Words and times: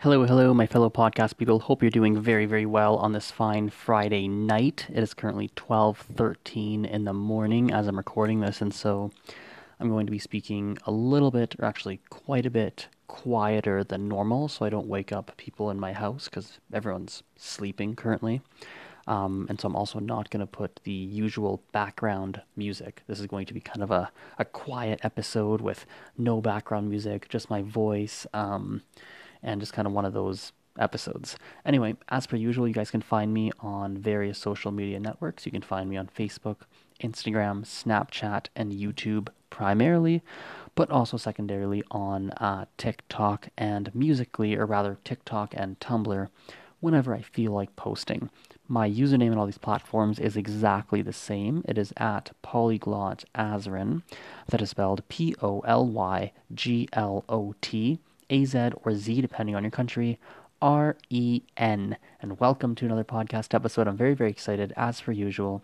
Hello, 0.00 0.26
hello, 0.26 0.52
my 0.52 0.66
fellow 0.66 0.90
podcast 0.90 1.38
people. 1.38 1.58
Hope 1.58 1.82
you're 1.82 1.90
doing 1.90 2.20
very, 2.20 2.44
very 2.44 2.66
well 2.66 2.96
on 2.96 3.12
this 3.12 3.30
fine 3.30 3.70
Friday 3.70 4.28
night. 4.28 4.86
It 4.90 5.02
is 5.02 5.14
currently 5.14 5.48
12:13 5.56 6.84
in 6.84 7.04
the 7.04 7.14
morning 7.14 7.72
as 7.72 7.88
I'm 7.88 7.96
recording 7.96 8.40
this, 8.40 8.60
and 8.60 8.74
so 8.74 9.10
I'm 9.80 9.88
going 9.88 10.04
to 10.04 10.12
be 10.12 10.18
speaking 10.18 10.76
a 10.84 10.90
little 10.90 11.30
bit, 11.30 11.56
or 11.58 11.64
actually 11.64 12.00
quite 12.10 12.44
a 12.44 12.50
bit, 12.50 12.88
quieter 13.08 13.82
than 13.82 14.06
normal, 14.06 14.48
so 14.48 14.66
I 14.66 14.68
don't 14.68 14.86
wake 14.86 15.12
up 15.12 15.34
people 15.38 15.70
in 15.70 15.80
my 15.80 15.94
house 15.94 16.26
because 16.28 16.58
everyone's 16.74 17.22
sleeping 17.34 17.96
currently. 17.96 18.42
Um, 19.06 19.46
and 19.48 19.58
so 19.58 19.66
I'm 19.66 19.76
also 19.76 19.98
not 19.98 20.28
going 20.28 20.40
to 20.40 20.46
put 20.46 20.80
the 20.84 20.92
usual 20.92 21.62
background 21.72 22.42
music. 22.54 23.02
This 23.06 23.18
is 23.18 23.26
going 23.26 23.46
to 23.46 23.54
be 23.54 23.60
kind 23.60 23.82
of 23.82 23.90
a, 23.90 24.12
a 24.38 24.44
quiet 24.44 25.00
episode 25.02 25.62
with 25.62 25.86
no 26.18 26.42
background 26.42 26.90
music, 26.90 27.30
just 27.30 27.48
my 27.48 27.62
voice. 27.62 28.26
Um, 28.34 28.82
and 29.46 29.60
just 29.60 29.72
kind 29.72 29.86
of 29.86 29.94
one 29.94 30.04
of 30.04 30.12
those 30.12 30.52
episodes. 30.78 31.36
Anyway, 31.64 31.96
as 32.10 32.26
per 32.26 32.36
usual, 32.36 32.68
you 32.68 32.74
guys 32.74 32.90
can 32.90 33.00
find 33.00 33.32
me 33.32 33.50
on 33.60 33.96
various 33.96 34.38
social 34.38 34.70
media 34.70 35.00
networks. 35.00 35.46
You 35.46 35.52
can 35.52 35.62
find 35.62 35.88
me 35.88 35.96
on 35.96 36.08
Facebook, 36.08 36.56
Instagram, 37.02 37.64
Snapchat, 37.64 38.46
and 38.54 38.72
YouTube 38.72 39.28
primarily, 39.48 40.22
but 40.74 40.90
also 40.90 41.16
secondarily 41.16 41.82
on 41.90 42.30
uh, 42.32 42.66
TikTok 42.76 43.48
and 43.56 43.94
Musical.ly, 43.94 44.52
or 44.54 44.66
rather 44.66 44.98
TikTok 45.04 45.54
and 45.56 45.78
Tumblr, 45.80 46.28
whenever 46.80 47.14
I 47.14 47.22
feel 47.22 47.52
like 47.52 47.74
posting. 47.76 48.28
My 48.68 48.90
username 48.90 49.30
on 49.30 49.38
all 49.38 49.46
these 49.46 49.58
platforms 49.58 50.18
is 50.18 50.36
exactly 50.36 51.00
the 51.00 51.12
same. 51.12 51.64
It 51.68 51.78
is 51.78 51.92
at 51.96 52.32
Polyglot 52.42 53.24
Azren. 53.34 54.02
That 54.48 54.60
is 54.60 54.70
spelled 54.70 55.08
P 55.08 55.34
O 55.40 55.60
L 55.60 55.86
Y 55.86 56.32
G 56.52 56.88
L 56.92 57.24
O 57.28 57.54
T 57.60 58.00
AZ 58.30 58.54
or 58.84 58.94
Z, 58.94 59.20
depending 59.20 59.54
on 59.54 59.62
your 59.62 59.70
country, 59.70 60.18
R 60.60 60.96
E 61.10 61.42
N. 61.56 61.96
And 62.20 62.40
welcome 62.40 62.74
to 62.76 62.84
another 62.84 63.04
podcast 63.04 63.54
episode. 63.54 63.86
I'm 63.86 63.96
very, 63.96 64.14
very 64.14 64.30
excited, 64.30 64.72
as 64.76 65.00
per 65.00 65.12
usual, 65.12 65.62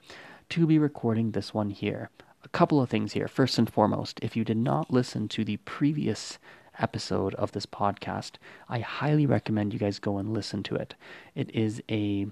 to 0.51 0.67
be 0.67 0.79
recording 0.79 1.31
this 1.31 1.55
one 1.55 1.71
here. 1.71 2.11
A 2.45 2.49
couple 2.49 2.81
of 2.81 2.91
things 2.91 3.13
here. 3.13 3.29
First 3.29 3.59
and 3.59 3.73
foremost, 3.73 4.21
if 4.23 4.37
you 4.37 4.45
did 4.45 4.57
not 4.57 4.93
listen 4.93 5.29
to 5.29 5.45
the 5.45 5.57
previous 5.59 6.39
episode 6.79 7.35
of 7.35 7.53
this 7.53 7.67
podcast, 7.67 8.33
I 8.69 8.81
highly 8.81 9.27
recommend 9.27 9.73
you 9.73 9.79
guys 9.79 9.99
go 9.99 10.19
and 10.19 10.33
listen 10.33 10.63
to 10.65 10.75
it. 10.75 10.95
It 11.35 11.55
is 11.55 11.83
a 11.91 12.27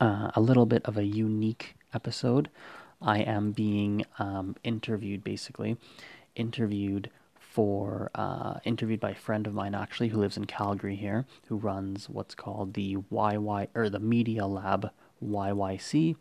uh, 0.00 0.30
a 0.34 0.40
little 0.40 0.66
bit 0.66 0.84
of 0.84 0.96
a 0.96 1.04
unique 1.04 1.76
episode. 1.94 2.48
I 3.00 3.18
am 3.18 3.52
being 3.52 4.04
um, 4.18 4.56
interviewed, 4.64 5.22
basically, 5.22 5.76
interviewed 6.34 7.10
for 7.52 8.10
uh, 8.14 8.54
interviewed 8.64 8.98
by 9.00 9.10
a 9.10 9.14
friend 9.14 9.46
of 9.46 9.52
mine 9.52 9.74
actually 9.74 10.08
who 10.08 10.18
lives 10.18 10.38
in 10.38 10.46
Calgary 10.46 10.96
here, 10.96 11.26
who 11.48 11.56
runs 11.56 12.08
what's 12.08 12.34
called 12.34 12.72
the 12.72 12.96
YY 13.12 13.68
or 13.74 13.90
the 13.90 14.00
Media 14.00 14.46
Lab 14.46 14.90
YYC. 15.22 16.16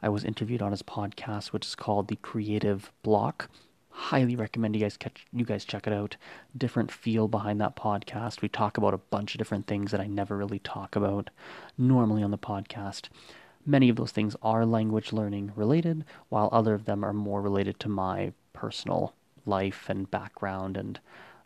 I 0.00 0.08
was 0.08 0.24
interviewed 0.24 0.62
on 0.62 0.70
his 0.70 0.84
podcast, 0.84 1.48
which 1.48 1.66
is 1.66 1.74
called 1.74 2.06
the 2.06 2.16
Creative 2.16 2.92
Block. 3.02 3.50
Highly 3.90 4.36
recommend 4.36 4.76
you 4.76 4.82
guys 4.82 4.96
catch 4.96 5.26
you 5.32 5.44
guys 5.44 5.64
check 5.64 5.88
it 5.88 5.92
out. 5.92 6.16
Different 6.56 6.92
feel 6.92 7.26
behind 7.26 7.60
that 7.60 7.74
podcast. 7.74 8.40
We 8.40 8.48
talk 8.48 8.78
about 8.78 8.94
a 8.94 8.98
bunch 8.98 9.34
of 9.34 9.38
different 9.38 9.66
things 9.66 9.90
that 9.90 10.00
I 10.00 10.06
never 10.06 10.36
really 10.36 10.60
talk 10.60 10.94
about 10.94 11.30
normally 11.76 12.22
on 12.22 12.30
the 12.30 12.38
podcast. 12.38 13.08
Many 13.66 13.88
of 13.88 13.96
those 13.96 14.12
things 14.12 14.36
are 14.42 14.64
language 14.64 15.12
learning 15.12 15.52
related, 15.56 16.04
while 16.28 16.48
other 16.52 16.74
of 16.74 16.84
them 16.84 17.04
are 17.04 17.12
more 17.12 17.42
related 17.42 17.80
to 17.80 17.88
my 17.88 18.32
personal 18.52 19.14
life 19.48 19.86
and 19.88 20.10
background 20.10 20.76
and 20.76 21.00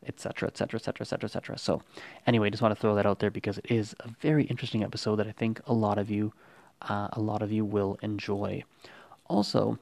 etc 0.06 0.48
etc 0.48 0.78
etc 0.78 1.04
etc 1.04 1.26
etc 1.26 1.56
so 1.56 1.80
anyway 2.26 2.50
just 2.50 2.62
want 2.62 2.74
to 2.74 2.80
throw 2.80 2.94
that 2.94 3.06
out 3.06 3.20
there 3.20 3.30
because 3.30 3.58
it 3.58 3.70
is 3.70 3.94
a 4.00 4.08
very 4.20 4.44
interesting 4.44 4.82
episode 4.82 5.16
that 5.16 5.28
i 5.28 5.32
think 5.32 5.60
a 5.66 5.72
lot 5.72 5.96
of 5.96 6.10
you 6.10 6.32
uh, 6.88 7.08
a 7.12 7.20
lot 7.20 7.42
of 7.42 7.52
you 7.52 7.64
will 7.64 7.98
enjoy. 8.02 8.64
Also 9.26 9.78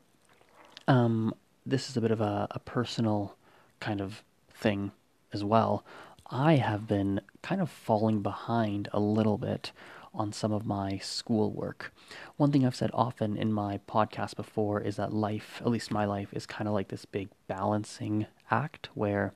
um, 0.88 1.34
this 1.64 1.88
is 1.88 1.96
a 1.96 2.00
bit 2.00 2.10
of 2.10 2.20
a, 2.20 2.48
a 2.50 2.58
personal 2.58 3.36
kind 3.80 4.00
of 4.00 4.22
thing 4.52 4.92
as 5.32 5.44
well. 5.44 5.84
I 6.30 6.56
have 6.56 6.86
been 6.86 7.20
kind 7.42 7.60
of 7.60 7.70
falling 7.70 8.22
behind 8.22 8.88
a 8.92 9.00
little 9.00 9.38
bit 9.38 9.72
on 10.12 10.32
some 10.32 10.52
of 10.52 10.66
my 10.66 10.98
schoolwork. 10.98 11.92
One 12.36 12.50
thing 12.50 12.66
I've 12.66 12.74
said 12.74 12.90
often 12.92 13.36
in 13.36 13.52
my 13.52 13.80
podcast 13.88 14.36
before 14.36 14.80
is 14.80 14.96
that 14.96 15.12
life, 15.12 15.60
at 15.60 15.70
least 15.70 15.90
my 15.90 16.04
life, 16.04 16.32
is 16.32 16.46
kind 16.46 16.66
of 16.66 16.74
like 16.74 16.88
this 16.88 17.04
big 17.04 17.28
balancing 17.46 18.26
act 18.50 18.88
where 18.94 19.32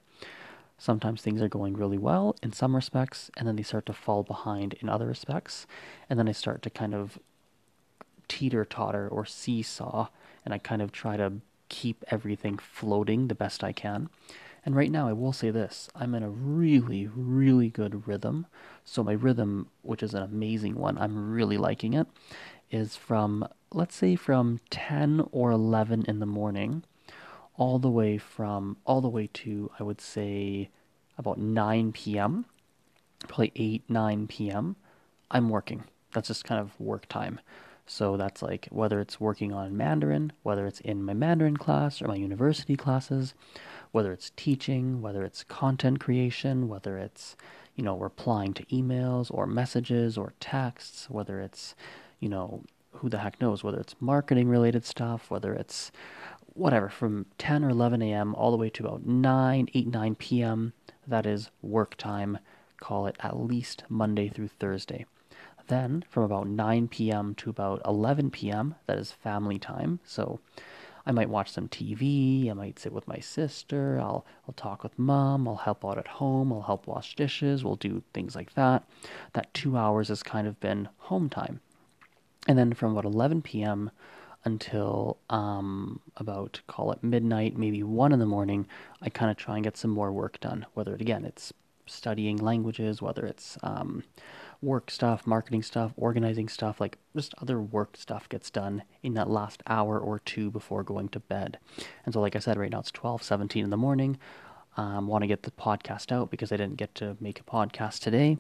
sometimes 0.78 1.22
things 1.22 1.40
are 1.40 1.48
going 1.48 1.74
really 1.74 1.98
well 1.98 2.36
in 2.42 2.52
some 2.52 2.74
respects 2.74 3.30
and 3.36 3.46
then 3.46 3.56
they 3.56 3.62
start 3.62 3.86
to 3.86 3.92
fall 3.92 4.22
behind 4.22 4.74
in 4.74 4.88
other 4.88 5.06
respects. 5.06 5.66
And 6.10 6.18
then 6.18 6.28
I 6.28 6.32
start 6.32 6.62
to 6.62 6.70
kind 6.70 6.94
of 6.94 7.18
teeter 8.26 8.64
totter 8.64 9.08
or 9.08 9.24
seesaw 9.24 10.08
and 10.44 10.52
I 10.52 10.58
kind 10.58 10.82
of 10.82 10.92
try 10.92 11.16
to 11.16 11.34
keep 11.68 12.04
everything 12.08 12.58
floating 12.58 13.28
the 13.28 13.34
best 13.34 13.64
I 13.64 13.72
can. 13.72 14.08
And 14.64 14.74
right 14.74 14.90
now, 14.90 15.06
I 15.08 15.12
will 15.12 15.32
say 15.32 15.50
this 15.50 15.88
I'm 15.94 16.14
in 16.14 16.22
a 16.22 16.30
really, 16.30 17.08
really 17.14 17.68
good 17.68 18.08
rhythm. 18.08 18.46
So, 18.84 19.04
my 19.04 19.12
rhythm, 19.12 19.68
which 19.82 20.02
is 20.02 20.14
an 20.14 20.22
amazing 20.22 20.76
one, 20.76 20.96
I'm 20.98 21.32
really 21.32 21.58
liking 21.58 21.92
it, 21.92 22.06
is 22.70 22.96
from, 22.96 23.46
let's 23.72 23.94
say, 23.94 24.16
from 24.16 24.60
10 24.70 25.28
or 25.32 25.50
11 25.50 26.04
in 26.08 26.18
the 26.18 26.26
morning 26.26 26.84
all 27.56 27.78
the 27.78 27.90
way 27.90 28.18
from, 28.18 28.76
all 28.84 29.00
the 29.00 29.08
way 29.08 29.28
to, 29.32 29.70
I 29.78 29.82
would 29.82 30.00
say, 30.00 30.70
about 31.16 31.38
9 31.38 31.92
p.m., 31.92 32.46
probably 33.28 33.52
8, 33.54 33.84
9 33.88 34.26
p.m. 34.26 34.76
I'm 35.30 35.48
working. 35.48 35.84
That's 36.12 36.28
just 36.28 36.44
kind 36.44 36.60
of 36.60 36.78
work 36.80 37.06
time. 37.08 37.40
So 37.86 38.16
that's 38.16 38.42
like 38.42 38.68
whether 38.70 38.98
it's 39.00 39.20
working 39.20 39.52
on 39.52 39.76
Mandarin, 39.76 40.32
whether 40.42 40.66
it's 40.66 40.80
in 40.80 41.02
my 41.02 41.12
Mandarin 41.12 41.56
class 41.56 42.00
or 42.00 42.08
my 42.08 42.14
university 42.16 42.76
classes, 42.76 43.34
whether 43.92 44.12
it's 44.12 44.32
teaching, 44.36 45.02
whether 45.02 45.22
it's 45.22 45.44
content 45.44 46.00
creation, 46.00 46.68
whether 46.68 46.96
it's, 46.96 47.36
you 47.76 47.84
know, 47.84 47.96
replying 47.96 48.54
to 48.54 48.64
emails 48.66 49.30
or 49.32 49.46
messages 49.46 50.16
or 50.16 50.32
texts, 50.40 51.10
whether 51.10 51.40
it's, 51.40 51.74
you 52.20 52.28
know, 52.28 52.62
who 52.92 53.08
the 53.08 53.18
heck 53.18 53.40
knows, 53.40 53.62
whether 53.62 53.78
it's 53.78 53.96
marketing 54.00 54.48
related 54.48 54.84
stuff, 54.84 55.30
whether 55.30 55.52
it's 55.52 55.92
whatever, 56.54 56.88
from 56.88 57.26
10 57.38 57.64
or 57.64 57.70
11 57.70 58.00
a.m. 58.00 58.34
all 58.34 58.50
the 58.50 58.56
way 58.56 58.70
to 58.70 58.86
about 58.86 59.04
9, 59.04 59.68
8, 59.74 59.86
9 59.88 60.14
p.m. 60.14 60.72
That 61.06 61.26
is 61.26 61.50
work 61.60 61.96
time. 61.96 62.38
Call 62.80 63.06
it 63.06 63.16
at 63.20 63.38
least 63.38 63.84
Monday 63.88 64.28
through 64.28 64.48
Thursday. 64.48 65.04
Then 65.68 66.04
from 66.08 66.24
about 66.24 66.46
9 66.46 66.88
p.m. 66.88 67.34
to 67.36 67.50
about 67.50 67.80
11 67.84 68.30
p.m., 68.30 68.74
that 68.86 68.98
is 68.98 69.12
family 69.12 69.58
time. 69.58 70.00
So 70.04 70.40
I 71.06 71.12
might 71.12 71.28
watch 71.28 71.50
some 71.50 71.68
TV. 71.68 72.50
I 72.50 72.54
might 72.54 72.78
sit 72.78 72.92
with 72.92 73.06
my 73.08 73.18
sister. 73.18 73.98
I'll 74.00 74.24
I'll 74.48 74.54
talk 74.54 74.82
with 74.82 74.98
mom. 74.98 75.46
I'll 75.46 75.56
help 75.56 75.84
out 75.84 75.98
at 75.98 76.08
home. 76.08 76.52
I'll 76.52 76.62
help 76.62 76.86
wash 76.86 77.14
dishes. 77.14 77.64
We'll 77.64 77.76
do 77.76 78.02
things 78.12 78.34
like 78.34 78.54
that. 78.54 78.84
That 79.34 79.52
two 79.52 79.76
hours 79.76 80.08
has 80.08 80.22
kind 80.22 80.46
of 80.46 80.60
been 80.60 80.88
home 80.98 81.28
time, 81.28 81.60
and 82.48 82.58
then 82.58 82.72
from 82.72 82.92
about 82.92 83.04
11 83.04 83.42
p.m. 83.42 83.90
until 84.44 85.18
um, 85.28 86.00
about 86.16 86.60
call 86.66 86.92
it 86.92 87.02
midnight, 87.02 87.56
maybe 87.56 87.82
one 87.82 88.12
in 88.12 88.18
the 88.18 88.26
morning, 88.26 88.66
I 89.02 89.10
kind 89.10 89.30
of 89.30 89.36
try 89.36 89.56
and 89.56 89.64
get 89.64 89.76
some 89.76 89.90
more 89.90 90.12
work 90.12 90.40
done. 90.40 90.66
Whether 90.74 90.94
it 90.94 91.00
again 91.02 91.24
it's 91.24 91.52
studying 91.86 92.38
languages, 92.38 93.02
whether 93.02 93.26
it's 93.26 93.58
um, 93.62 94.04
work 94.64 94.90
stuff, 94.90 95.26
marketing 95.26 95.62
stuff, 95.62 95.92
organizing 95.96 96.48
stuff, 96.48 96.80
like 96.80 96.98
just 97.14 97.34
other 97.40 97.60
work 97.60 97.96
stuff 97.96 98.28
gets 98.28 98.50
done 98.50 98.82
in 99.02 99.14
that 99.14 99.30
last 99.30 99.62
hour 99.66 99.98
or 99.98 100.18
two 100.20 100.50
before 100.50 100.82
going 100.82 101.08
to 101.10 101.20
bed. 101.20 101.58
And 102.04 102.14
so, 102.14 102.20
like 102.20 102.34
I 102.34 102.40
said, 102.40 102.56
right 102.56 102.70
now 102.70 102.80
it's 102.80 102.90
12, 102.90 103.22
17 103.22 103.64
in 103.64 103.70
the 103.70 103.76
morning. 103.76 104.18
Um, 104.76 105.06
want 105.06 105.22
to 105.22 105.28
get 105.28 105.44
the 105.44 105.52
podcast 105.52 106.10
out 106.10 106.32
because 106.32 106.50
I 106.50 106.56
didn't 106.56 106.78
get 106.78 106.96
to 106.96 107.16
make 107.20 107.38
a 107.38 107.44
podcast 107.44 108.00
today. 108.00 108.38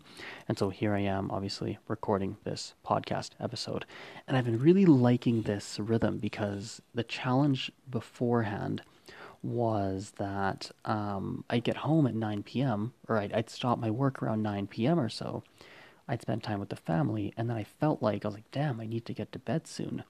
And 0.48 0.58
so 0.58 0.68
here 0.68 0.92
I 0.92 1.00
am, 1.00 1.30
obviously, 1.30 1.78
recording 1.86 2.38
this 2.42 2.74
podcast 2.84 3.30
episode. 3.38 3.84
And 4.26 4.36
I've 4.36 4.44
been 4.44 4.58
really 4.58 4.84
liking 4.84 5.42
this 5.42 5.78
rhythm 5.78 6.18
because 6.18 6.82
the 6.92 7.04
challenge 7.04 7.70
beforehand 7.88 8.82
was 9.44 10.14
that 10.16 10.72
um, 10.84 11.44
I'd 11.50 11.62
get 11.62 11.76
home 11.76 12.06
at 12.06 12.16
9 12.16 12.42
p.m., 12.42 12.94
or 13.08 13.18
I'd, 13.18 13.32
I'd 13.32 13.50
stop 13.50 13.78
my 13.78 13.90
work 13.90 14.20
around 14.20 14.42
9 14.42 14.66
p.m. 14.66 14.98
or 14.98 15.10
so 15.10 15.44
I'd 16.06 16.22
spend 16.22 16.42
time 16.42 16.60
with 16.60 16.68
the 16.68 16.76
family, 16.76 17.32
and 17.36 17.48
then 17.48 17.56
I 17.56 17.64
felt 17.64 18.02
like 18.02 18.24
I 18.24 18.28
was 18.28 18.34
like, 18.34 18.50
damn, 18.50 18.80
I 18.80 18.86
need 18.86 19.06
to 19.06 19.14
get 19.14 19.32
to 19.32 19.38
bed 19.38 19.66
soon. 19.66 20.04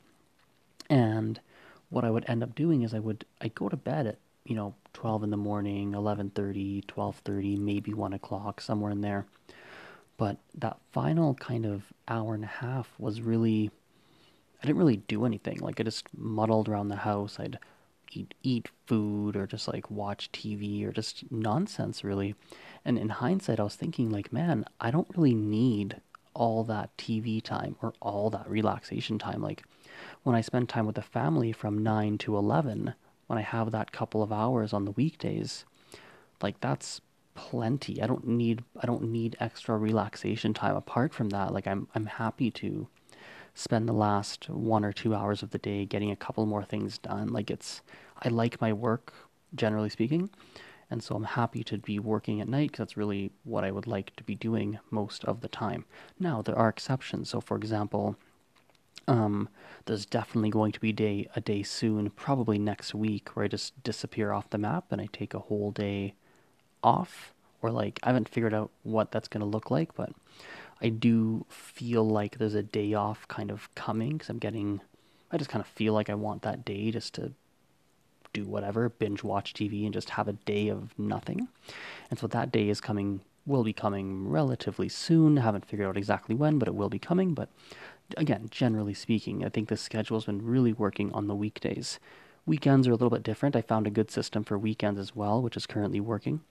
And 0.90 1.40
what 1.88 2.04
I 2.04 2.10
would 2.10 2.24
end 2.28 2.42
up 2.42 2.54
doing 2.54 2.82
is 2.82 2.92
I 2.92 2.98
would 2.98 3.24
I'd 3.40 3.54
go 3.54 3.68
to 3.68 3.76
bed 3.76 4.06
at 4.06 4.18
you 4.44 4.54
know 4.56 4.74
12 4.92 5.24
in 5.24 5.30
the 5.30 5.36
morning, 5.36 5.92
11:30, 5.92 6.84
12:30, 6.86 7.58
maybe 7.58 7.94
one 7.94 8.12
o'clock, 8.12 8.60
somewhere 8.60 8.90
in 8.90 9.00
there. 9.00 9.26
But 10.16 10.38
that 10.54 10.78
final 10.92 11.34
kind 11.34 11.66
of 11.66 11.92
hour 12.08 12.34
and 12.34 12.44
a 12.44 12.48
half 12.48 12.92
was 12.98 13.20
really 13.20 13.70
I 14.62 14.66
didn't 14.66 14.78
really 14.78 14.96
do 14.96 15.24
anything. 15.24 15.58
Like 15.60 15.80
I 15.80 15.84
just 15.84 16.06
muddled 16.16 16.68
around 16.68 16.88
the 16.88 16.96
house. 16.96 17.38
I'd 17.38 17.58
eat 18.16 18.34
eat 18.42 18.68
food 18.86 19.36
or 19.36 19.46
just 19.46 19.68
like 19.68 19.90
watch 19.90 20.30
TV 20.32 20.86
or 20.86 20.92
just 20.92 21.30
nonsense 21.30 22.04
really. 22.04 22.34
And 22.84 22.98
in 22.98 23.08
hindsight, 23.08 23.60
I 23.60 23.64
was 23.64 23.76
thinking 23.76 24.10
like, 24.10 24.32
man, 24.32 24.64
I 24.80 24.90
don't 24.90 25.08
really 25.16 25.34
need 25.34 26.00
all 26.34 26.64
that 26.64 26.96
TV 26.96 27.42
time 27.42 27.76
or 27.80 27.94
all 28.00 28.30
that 28.30 28.48
relaxation 28.48 29.18
time. 29.18 29.40
Like 29.40 29.64
when 30.22 30.34
I 30.36 30.40
spend 30.40 30.68
time 30.68 30.86
with 30.86 30.96
the 30.96 31.02
family 31.02 31.52
from 31.52 31.82
9 31.82 32.18
to 32.18 32.36
11, 32.36 32.94
when 33.26 33.38
I 33.38 33.42
have 33.42 33.70
that 33.70 33.92
couple 33.92 34.22
of 34.22 34.32
hours 34.32 34.72
on 34.72 34.84
the 34.84 34.90
weekdays, 34.92 35.64
like 36.42 36.60
that's 36.60 37.00
plenty. 37.34 38.02
I 38.02 38.06
don't 38.06 38.26
need 38.26 38.62
I 38.80 38.86
don't 38.86 39.04
need 39.04 39.36
extra 39.40 39.76
relaxation 39.76 40.54
time 40.54 40.76
apart 40.76 41.14
from 41.14 41.30
that. 41.30 41.52
Like 41.52 41.66
I'm 41.66 41.88
I'm 41.94 42.06
happy 42.06 42.50
to 42.52 42.88
spend 43.54 43.88
the 43.88 43.92
last 43.92 44.50
one 44.50 44.84
or 44.84 44.92
two 44.92 45.14
hours 45.14 45.42
of 45.42 45.50
the 45.50 45.58
day 45.58 45.84
getting 45.84 46.10
a 46.10 46.16
couple 46.16 46.44
more 46.44 46.64
things 46.64 46.98
done. 46.98 47.28
Like 47.28 47.50
it's 47.50 47.82
I 48.22 48.28
like 48.28 48.60
my 48.60 48.72
work 48.72 49.12
generally 49.54 49.90
speaking, 49.90 50.30
and 50.90 51.02
so 51.02 51.14
I'm 51.14 51.24
happy 51.24 51.62
to 51.64 51.78
be 51.78 51.98
working 51.98 52.40
at 52.40 52.48
night 52.48 52.72
because 52.72 52.78
that's 52.78 52.96
really 52.96 53.30
what 53.44 53.64
I 53.64 53.70
would 53.70 53.86
like 53.86 54.14
to 54.16 54.24
be 54.24 54.34
doing 54.34 54.78
most 54.90 55.24
of 55.24 55.40
the 55.40 55.48
time. 55.48 55.84
Now 56.18 56.42
there 56.42 56.58
are 56.58 56.68
exceptions. 56.68 57.30
So 57.30 57.40
for 57.40 57.56
example, 57.56 58.16
um, 59.06 59.48
there's 59.86 60.06
definitely 60.06 60.50
going 60.50 60.72
to 60.72 60.80
be 60.80 60.92
day 60.92 61.28
a 61.36 61.40
day 61.40 61.62
soon, 61.62 62.10
probably 62.10 62.58
next 62.58 62.94
week, 62.94 63.30
where 63.30 63.44
I 63.44 63.48
just 63.48 63.80
disappear 63.82 64.32
off 64.32 64.50
the 64.50 64.58
map 64.58 64.86
and 64.90 65.00
I 65.00 65.08
take 65.12 65.34
a 65.34 65.38
whole 65.38 65.70
day 65.70 66.14
off. 66.82 67.32
Or 67.62 67.70
like 67.70 67.98
I 68.02 68.08
haven't 68.08 68.28
figured 68.28 68.52
out 68.52 68.70
what 68.82 69.10
that's 69.10 69.28
going 69.28 69.40
to 69.40 69.46
look 69.46 69.70
like, 69.70 69.94
but 69.94 70.12
I 70.80 70.88
do 70.88 71.46
feel 71.48 72.06
like 72.06 72.38
there's 72.38 72.54
a 72.54 72.62
day 72.62 72.94
off 72.94 73.26
kind 73.28 73.50
of 73.50 73.74
coming 73.74 74.12
because 74.12 74.28
I'm 74.28 74.38
getting. 74.38 74.80
I 75.30 75.36
just 75.36 75.50
kind 75.50 75.60
of 75.60 75.66
feel 75.66 75.92
like 75.94 76.10
I 76.10 76.14
want 76.14 76.42
that 76.42 76.64
day 76.64 76.90
just 76.90 77.14
to 77.14 77.32
do 78.32 78.44
whatever, 78.44 78.88
binge 78.88 79.24
watch 79.24 79.54
TV, 79.54 79.84
and 79.84 79.94
just 79.94 80.10
have 80.10 80.28
a 80.28 80.34
day 80.34 80.68
of 80.68 80.96
nothing. 80.98 81.48
And 82.10 82.18
so 82.18 82.26
that 82.26 82.52
day 82.52 82.68
is 82.68 82.80
coming, 82.80 83.20
will 83.46 83.64
be 83.64 83.72
coming 83.72 84.28
relatively 84.28 84.88
soon. 84.88 85.38
I 85.38 85.42
haven't 85.42 85.64
figured 85.64 85.88
out 85.88 85.96
exactly 85.96 86.34
when, 86.34 86.58
but 86.58 86.68
it 86.68 86.74
will 86.74 86.90
be 86.90 86.98
coming. 86.98 87.32
But 87.32 87.48
again, 88.16 88.48
generally 88.50 88.94
speaking, 88.94 89.44
I 89.44 89.48
think 89.48 89.68
the 89.68 89.76
schedule 89.76 90.18
has 90.18 90.26
been 90.26 90.44
really 90.44 90.72
working 90.72 91.12
on 91.12 91.26
the 91.26 91.34
weekdays. 91.34 91.98
Weekends 92.46 92.86
are 92.86 92.90
a 92.90 92.94
little 92.94 93.10
bit 93.10 93.22
different. 93.22 93.56
I 93.56 93.62
found 93.62 93.86
a 93.86 93.90
good 93.90 94.10
system 94.10 94.44
for 94.44 94.58
weekends 94.58 95.00
as 95.00 95.16
well, 95.16 95.40
which 95.40 95.56
is 95.56 95.66
currently 95.66 96.00
working. 96.00 96.42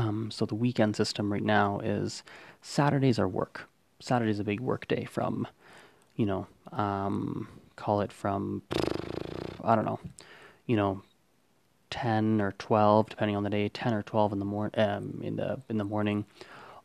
Um, 0.00 0.30
so 0.30 0.46
the 0.46 0.54
weekend 0.54 0.96
system 0.96 1.30
right 1.30 1.42
now 1.42 1.78
is 1.80 2.22
Saturdays 2.62 3.18
are 3.18 3.28
work. 3.28 3.68
Saturday's 4.00 4.38
a 4.38 4.44
big 4.44 4.60
work 4.60 4.88
day 4.88 5.04
from, 5.04 5.46
you 6.16 6.24
know, 6.24 6.46
um, 6.72 7.48
call 7.76 8.00
it 8.00 8.10
from, 8.10 8.62
I 9.62 9.74
don't 9.74 9.84
know, 9.84 10.00
you 10.66 10.76
know, 10.76 11.02
10 11.90 12.40
or 12.40 12.52
12, 12.52 13.10
depending 13.10 13.36
on 13.36 13.42
the 13.42 13.50
day, 13.50 13.68
10 13.68 13.92
or 13.92 14.02
12 14.02 14.32
in 14.32 14.38
the, 14.38 14.44
mor- 14.46 14.70
um, 14.74 15.20
in 15.22 15.36
the, 15.36 15.60
in 15.68 15.76
the 15.76 15.84
morning, 15.84 16.24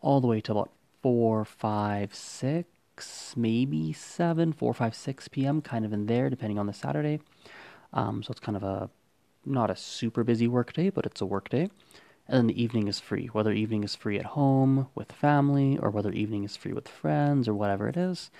all 0.01 0.19
the 0.19 0.27
way 0.27 0.41
to 0.41 0.51
about 0.51 0.71
4, 1.01 1.45
5, 1.45 2.13
6 2.13 3.33
maybe 3.37 3.93
7, 3.93 4.51
4, 4.51 4.73
5, 4.73 4.95
6 4.95 5.27
p.m., 5.29 5.61
kind 5.61 5.85
of 5.85 5.93
in 5.93 6.07
there, 6.07 6.29
depending 6.29 6.59
on 6.59 6.65
the 6.67 6.73
Saturday. 6.73 7.21
Um, 7.93 8.23
so 8.23 8.31
it's 8.31 8.41
kind 8.41 8.57
of 8.57 8.63
a 8.63 8.89
not 9.45 9.69
a 9.69 9.75
super 9.75 10.23
busy 10.23 10.47
work 10.47 10.73
day, 10.73 10.89
but 10.89 11.05
it's 11.05 11.21
a 11.21 11.25
work 11.25 11.47
day. 11.47 11.69
And 12.27 12.37
then 12.37 12.47
the 12.47 12.61
evening 12.61 12.87
is 12.87 12.99
free, 12.99 13.27
whether 13.27 13.51
evening 13.51 13.83
is 13.83 13.95
free 13.95 14.17
at 14.17 14.25
home 14.25 14.87
with 14.95 15.11
family 15.11 15.77
or 15.77 15.89
whether 15.89 16.11
evening 16.11 16.43
is 16.43 16.57
free 16.57 16.73
with 16.73 16.87
friends 16.87 17.47
or 17.47 17.53
whatever 17.53 17.87
it 17.87 17.97
is. 17.97 18.31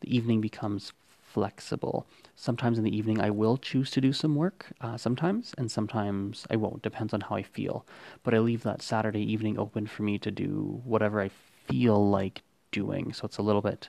The 0.00 0.14
evening 0.14 0.40
becomes 0.40 0.92
flexible. 1.08 2.06
Sometimes 2.36 2.78
in 2.78 2.84
the 2.84 2.96
evening 2.96 3.20
I 3.20 3.30
will 3.30 3.56
choose 3.56 3.90
to 3.92 4.00
do 4.00 4.12
some 4.12 4.34
work, 4.34 4.66
uh, 4.80 4.96
sometimes, 4.96 5.54
and 5.58 5.70
sometimes 5.70 6.46
I 6.50 6.56
won't. 6.56 6.82
Depends 6.82 7.12
on 7.12 7.22
how 7.22 7.36
I 7.36 7.42
feel. 7.42 7.84
But 8.22 8.34
I 8.34 8.38
leave 8.38 8.62
that 8.62 8.82
Saturday 8.82 9.22
evening 9.22 9.58
open 9.58 9.86
for 9.86 10.02
me 10.04 10.18
to 10.18 10.30
do 10.30 10.80
whatever 10.84 11.20
I 11.20 11.30
feel 11.68 12.08
like 12.08 12.42
doing. 12.70 13.12
So 13.12 13.26
it's 13.26 13.38
a 13.38 13.42
little 13.42 13.62
bit 13.62 13.88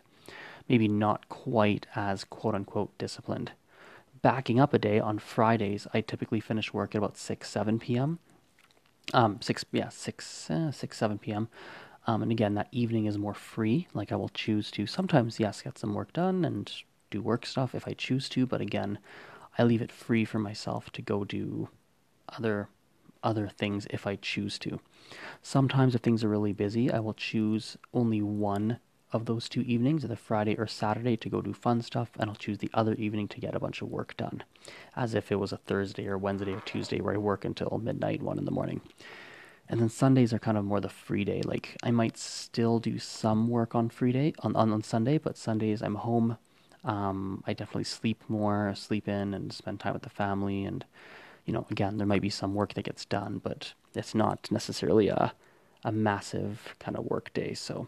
maybe 0.68 0.88
not 0.88 1.30
quite 1.30 1.86
as 1.96 2.24
quote 2.24 2.56
unquote 2.56 2.98
disciplined. 2.98 3.52
Backing 4.22 4.60
up 4.60 4.74
a 4.74 4.80
day 4.80 5.00
on 5.00 5.20
Fridays, 5.20 5.88
I 5.94 6.02
typically 6.02 6.40
finish 6.40 6.74
work 6.74 6.96
at 6.96 6.98
about 6.98 7.18
6, 7.18 7.48
7 7.48 7.80
p.m. 7.80 8.20
Um, 9.14 9.40
6, 9.42 9.66
yeah, 9.72 9.90
6, 9.90 10.50
uh, 10.50 10.72
6 10.72 10.98
7 10.98 11.18
p.m. 11.20 11.48
Um, 12.08 12.22
and 12.22 12.32
again, 12.32 12.56
that 12.56 12.68
evening 12.72 13.06
is 13.06 13.18
more 13.18 13.34
free. 13.34 13.88
Like 13.94 14.12
I 14.12 14.16
will 14.16 14.30
choose 14.30 14.72
to 14.72 14.86
sometimes, 14.86 15.40
yes, 15.40 15.62
get 15.62 15.78
some 15.78 15.94
work 15.94 16.14
done 16.14 16.46
and 16.46 16.72
do 17.10 17.22
work 17.22 17.46
stuff 17.46 17.74
if 17.74 17.88
I 17.88 17.94
choose 17.94 18.30
to. 18.30 18.46
But 18.46 18.62
again, 18.62 19.00
I 19.58 19.64
leave 19.64 19.82
it 19.82 19.92
free 19.92 20.26
for 20.26 20.40
myself 20.40 20.90
to 20.92 21.02
go 21.02 21.24
do 21.24 21.70
other 22.30 22.70
other 23.24 23.48
things 23.48 23.88
if 23.90 24.06
I 24.06 24.18
choose 24.18 24.60
to. 24.60 24.80
Sometimes 25.42 25.96
if 25.96 26.02
things 26.02 26.24
are 26.24 26.30
really 26.30 26.54
busy, 26.54 26.92
I 26.92 27.00
will 27.00 27.16
choose 27.16 27.76
only 27.92 28.22
one 28.22 28.80
of 29.12 29.26
those 29.26 29.48
two 29.48 29.62
evenings, 29.62 30.04
either 30.04 30.16
Friday 30.16 30.56
or 30.58 30.68
Saturday, 30.68 31.16
to 31.18 31.30
go 31.30 31.42
do 31.42 31.54
fun 31.54 31.82
stuff, 31.82 32.12
and 32.20 32.30
I'll 32.30 32.36
choose 32.36 32.58
the 32.58 32.72
other 32.74 32.94
evening 32.96 33.28
to 33.30 33.40
get 33.40 33.56
a 33.56 33.60
bunch 33.60 33.82
of 33.82 33.90
work 33.90 34.18
done, 34.18 34.44
as 34.96 35.14
if 35.14 35.32
it 35.32 35.36
was 35.36 35.52
a 35.52 35.58
Thursday 35.58 36.08
or 36.08 36.18
Wednesday 36.18 36.54
or 36.54 36.62
Tuesday 36.62 37.02
where 37.02 37.14
I 37.14 37.18
work 37.18 37.46
until 37.46 37.80
midnight, 37.82 38.22
one 38.22 38.38
in 38.38 38.46
the 38.46 38.52
morning. 38.52 38.82
And 39.68 39.80
then 39.80 39.90
Sundays 39.90 40.34
are 40.34 40.40
kind 40.40 40.58
of 40.58 40.66
more 40.66 40.80
the 40.80 40.90
free 40.90 41.24
day. 41.24 41.42
Like 41.44 41.76
I 41.82 41.92
might 41.92 42.18
still 42.18 42.80
do 42.80 43.00
some 43.00 43.48
work 43.48 43.74
on 43.74 43.90
free 43.90 44.12
day 44.12 44.34
on 44.40 44.56
on, 44.56 44.72
on 44.72 44.84
Sunday, 44.84 45.18
but 45.18 45.38
Sundays 45.38 45.82
I'm 45.82 45.96
home. 45.96 46.38
Um, 46.84 47.44
I 47.48 47.54
definitely 47.54 47.86
sleep 47.86 48.24
more, 48.28 48.74
sleep 48.76 49.08
in, 49.08 49.34
and 49.34 49.52
spend 49.52 49.80
time 49.80 49.94
with 49.94 50.04
the 50.04 50.10
family. 50.10 50.66
And 50.66 50.86
you 51.46 51.54
know, 51.54 51.66
again, 51.72 51.98
there 51.98 52.06
might 52.06 52.22
be 52.22 52.30
some 52.30 52.54
work 52.54 52.76
that 52.76 52.86
gets 52.86 53.06
done, 53.06 53.40
but 53.44 53.74
it's 53.96 54.14
not 54.14 54.52
necessarily 54.52 55.08
a 55.08 55.34
a 55.84 55.92
massive 55.92 56.76
kind 56.80 56.98
of 56.98 57.06
work 57.06 57.32
day. 57.34 57.54
So 57.54 57.88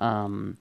um, 0.00 0.56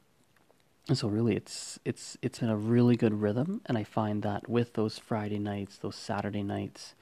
so 0.94 1.08
really 1.08 1.36
it's 1.36 1.80
it's 1.86 2.18
it's 2.22 2.42
in 2.42 2.50
a 2.50 2.58
really 2.58 2.96
good 2.96 3.22
rhythm 3.22 3.62
and 3.66 3.78
I 3.78 3.84
find 3.84 4.24
that 4.24 4.50
with 4.50 4.74
those 4.74 4.98
Friday 4.98 5.40
nights, 5.40 5.78
those 5.78 5.96
Saturday 5.96 6.44
nights, 6.44 6.96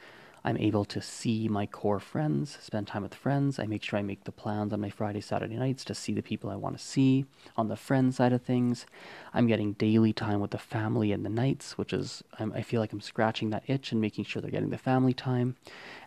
I'm 0.47 0.57
able 0.57 0.85
to 0.85 1.01
see 1.01 1.49
my 1.49 1.65
core 1.65 1.99
friends, 1.99 2.57
spend 2.61 2.87
time 2.87 3.03
with 3.03 3.13
friends. 3.13 3.59
I 3.59 3.65
make 3.65 3.83
sure 3.83 3.99
I 3.99 4.01
make 4.01 4.23
the 4.23 4.31
plans 4.31 4.71
on 4.71 4.79
my 4.79 4.89
Friday, 4.89 5.19
Saturday 5.19 5.57
nights 5.57 5.83
to 5.85 5.93
see 5.93 6.13
the 6.13 6.21
people 6.21 6.49
I 6.49 6.55
want 6.55 6.77
to 6.77 6.83
see. 6.83 7.25
On 7.57 7.67
the 7.67 7.75
friend 7.75 8.15
side 8.15 8.31
of 8.31 8.43
things, 8.43 8.85
I'm 9.33 9.47
getting 9.47 9.73
daily 9.73 10.13
time 10.13 10.39
with 10.39 10.51
the 10.51 10.57
family 10.57 11.11
in 11.11 11.23
the 11.23 11.29
nights, 11.29 11.77
which 11.77 11.91
is, 11.91 12.23
I'm, 12.39 12.53
I 12.53 12.61
feel 12.61 12.79
like 12.79 12.93
I'm 12.93 13.01
scratching 13.01 13.49
that 13.49 13.63
itch 13.67 13.91
and 13.91 13.99
making 13.99 14.23
sure 14.23 14.41
they're 14.41 14.49
getting 14.49 14.69
the 14.69 14.77
family 14.77 15.13
time. 15.13 15.57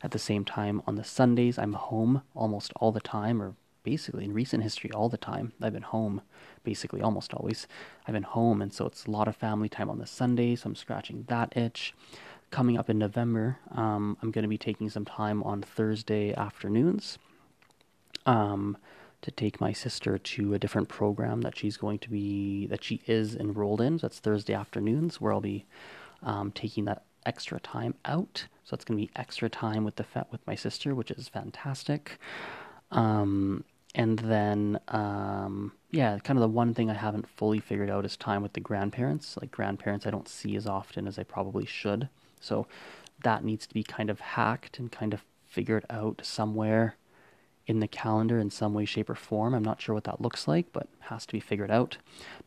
At 0.03 0.13
the 0.13 0.19
same 0.19 0.47
time, 0.47 0.81
on 0.87 0.95
the 0.95 1.05
Sundays, 1.05 1.59
I'm 1.59 1.75
home 1.75 2.23
almost 2.35 2.73
all 2.77 2.93
the 2.93 3.01
time, 3.01 3.43
or 3.43 3.57
basically 3.83 4.25
in 4.25 4.33
recent 4.33 4.63
history 4.63 4.91
all 4.93 5.09
the 5.09 5.17
time. 5.17 5.53
I've 5.61 5.73
been 5.73 5.83
home 5.83 6.23
basically 6.65 7.01
almost 7.01 7.35
always. 7.35 7.67
I've 8.07 8.15
been 8.15 8.23
home, 8.23 8.61
and 8.63 8.73
so 8.73 8.87
it's 8.87 9.07
a 9.07 9.11
lot 9.11 9.29
of 9.29 9.37
family 9.37 9.69
time 9.69 9.91
on 9.91 9.99
the 9.99 10.07
Sunday, 10.07 10.57
so 10.57 10.69
I'm 10.69 10.75
scratching 10.75 11.25
that 11.29 11.57
itch. 11.57 11.95
Coming 12.51 12.77
up 12.77 12.91
in 12.91 12.99
November, 12.99 13.59
um, 13.71 14.17
I'm 14.21 14.33
going 14.33 14.43
to 14.43 14.49
be 14.49 14.59
taking 14.59 14.91
some 14.91 15.05
time 15.05 15.43
on 15.45 15.63
Thursday 15.63 16.35
afternoons 16.35 17.17
um, 18.27 18.77
to 19.23 19.31
take 19.31 19.61
my 19.61 19.73
sister 19.73 20.19
to 20.19 20.55
a 20.55 20.59
different 20.59 20.89
program 20.89 21.43
that 21.43 21.57
she's 21.57 21.77
going 21.77 22.01
to 22.01 22.11
be, 22.11 22.67
that 22.67 22.83
she 22.83 23.03
is 23.07 23.37
enrolled 23.37 23.81
in. 23.81 24.01
So 24.01 24.09
that's 24.09 24.19
Thursday 24.19 24.53
afternoons, 24.53 25.21
where 25.21 25.33
I'll 25.33 25.41
be 25.41 25.65
um, 26.25 26.51
taking 26.51 26.87
that 26.87 27.05
extra 27.25 27.61
time 27.61 27.95
out. 28.05 28.47
So 28.65 28.75
it's 28.75 28.85
going 28.85 28.99
to 28.99 29.07
be 29.07 29.13
extra 29.15 29.49
time 29.49 29.85
with 29.85 29.97
the 29.97 30.07
with 30.31 30.45
my 30.47 30.55
sister, 30.55 30.95
which 30.95 31.11
is 31.13 31.29
fantastic. 31.29 32.19
Um, 32.91 33.65
and 33.95 34.19
then, 34.21 34.79
um, 34.89 35.73
yeah, 35.91 36.19
kind 36.21 36.39
of 36.39 36.43
the 36.43 36.49
one 36.49 36.75
thing 36.75 36.91
I 36.91 36.95
haven't 36.95 37.29
fully 37.29 37.59
figured 37.59 37.91
out 37.91 38.05
is 38.05 38.17
time 38.17 38.43
with 38.43 38.53
the 38.53 38.61
grandparents. 38.61 39.37
Like 39.37 39.51
grandparents, 39.51 40.07
I 40.07 40.11
don't 40.11 40.29
see 40.29 40.57
as 40.57 40.67
often 40.67 41.09
as 41.09 41.19
I 41.19 41.25
probably 41.25 41.67
should. 41.67 42.09
So 42.41 42.67
that 43.25 43.45
needs 43.45 43.67
to 43.67 43.75
be 43.75 43.83
kind 43.83 44.09
of 44.09 44.21
hacked 44.21 44.79
and 44.79 44.93
kind 44.93 45.13
of 45.13 45.25
figured 45.47 45.85
out 45.91 46.21
somewhere 46.25 46.97
in 47.67 47.81
the 47.81 47.89
calendar 47.89 48.39
in 48.39 48.51
some 48.51 48.75
way, 48.75 48.85
shape, 48.85 49.11
or 49.11 49.15
form. 49.15 49.55
I'm 49.55 49.65
not 49.65 49.81
sure 49.81 49.95
what 49.95 50.05
that 50.05 50.21
looks 50.21 50.49
like, 50.49 50.73
but 50.73 50.89
has 51.01 51.27
to 51.27 51.33
be 51.33 51.41
figured 51.41 51.71
out. 51.71 51.99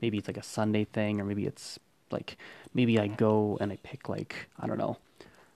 Maybe 0.01 0.17
it's 0.17 0.27
like 0.27 0.37
a 0.37 0.43
Sunday 0.43 0.85
thing, 0.85 1.19
or 1.19 1.25
maybe 1.25 1.45
it's 1.45 1.77
like 2.11 2.37
maybe 2.73 2.99
I 2.99 3.07
go 3.07 3.57
and 3.59 3.71
I 3.71 3.77
pick 3.83 4.09
like 4.09 4.47
I 4.59 4.67
don't 4.67 4.77
know, 4.77 4.97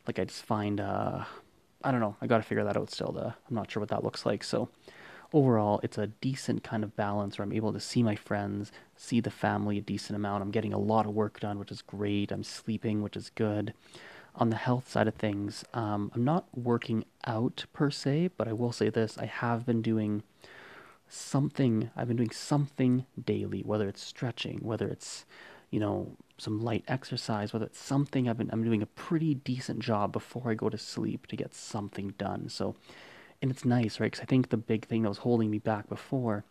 like 0.06 0.20
I 0.20 0.26
just 0.26 0.44
find 0.44 0.80
uh, 0.80 1.24
I 1.84 1.92
don't 1.92 2.02
know. 2.02 2.16
I 2.22 2.28
got 2.28 2.38
to 2.38 2.44
figure 2.44 2.64
that 2.64 2.78
out 2.78 2.92
still. 2.92 3.12
The 3.12 3.26
I'm 3.26 3.56
not 3.56 3.72
sure 3.72 3.82
what 3.82 3.90
that 3.90 4.04
looks 4.04 4.26
like. 4.26 4.44
So 4.44 4.70
overall, 5.34 5.80
it's 5.84 5.98
a 5.98 6.08
decent 6.08 6.64
kind 6.64 6.84
of 6.84 6.96
balance 6.96 7.38
where 7.38 7.44
I'm 7.44 7.54
able 7.54 7.74
to 7.74 7.80
see 7.80 8.04
my 8.04 8.16
friends, 8.16 8.72
see 8.96 9.20
the 9.20 9.32
family 9.32 9.78
a 9.78 9.82
decent 9.82 10.16
amount. 10.16 10.42
I'm 10.42 10.52
getting 10.52 10.74
a 10.74 10.80
lot 10.80 11.06
of 11.06 11.14
work 11.14 11.40
done, 11.40 11.60
which 11.60 11.72
is 11.72 11.82
great. 11.82 12.32
I'm 12.32 12.44
sleeping, 12.44 13.02
which 13.02 13.18
is 13.18 13.30
good. 13.30 13.74
On 14.36 14.50
the 14.50 14.56
health 14.56 14.90
side 14.90 15.08
of 15.08 15.16
things, 15.16 15.66
um, 15.74 16.12
I'm 16.14 16.24
not 16.24 16.46
working 16.56 17.06
out 17.26 17.66
per 17.74 17.90
se, 17.90 18.30
but 18.38 18.48
I 18.48 18.54
will 18.54 18.72
say 18.72 18.90
this: 18.90 19.18
I 19.18 19.26
have 19.26 19.66
been 19.66 19.82
doing 19.82 20.24
something. 21.10 21.90
I've 21.96 22.08
been 22.08 22.18
doing 22.18 22.32
something 22.32 23.06
daily, 23.24 23.62
whether 23.62 23.88
it's 23.88 24.04
stretching, 24.04 24.60
whether 24.62 24.88
it's 24.88 25.26
you 25.72 25.80
know 25.80 26.16
some 26.38 26.62
light 26.64 26.84
exercise, 26.88 27.52
whether 27.52 27.66
it's 27.66 27.80
something 27.80 28.30
I've 28.30 28.38
been 28.38 28.50
I'm 28.52 28.64
doing 28.64 28.82
a 28.82 28.88
pretty 28.88 29.34
decent 29.36 29.80
job 29.80 30.12
before 30.12 30.52
I 30.52 30.54
go 30.54 30.70
to 30.70 30.78
sleep 30.78 31.28
to 31.28 31.36
get 31.36 31.54
something 31.54 32.14
done. 32.18 32.50
So, 32.50 32.76
and 33.42 33.52
it's 33.52 33.66
nice, 33.66 34.00
right? 34.00 34.12
Because 34.12 34.22
I 34.22 34.26
think 34.26 34.50
the 34.50 34.58
big 34.58 34.86
thing 34.86 35.04
that 35.04 35.10
was 35.10 35.20
holding 35.20 35.50
me 35.50 35.60
back 35.60 35.90
before 35.90 36.44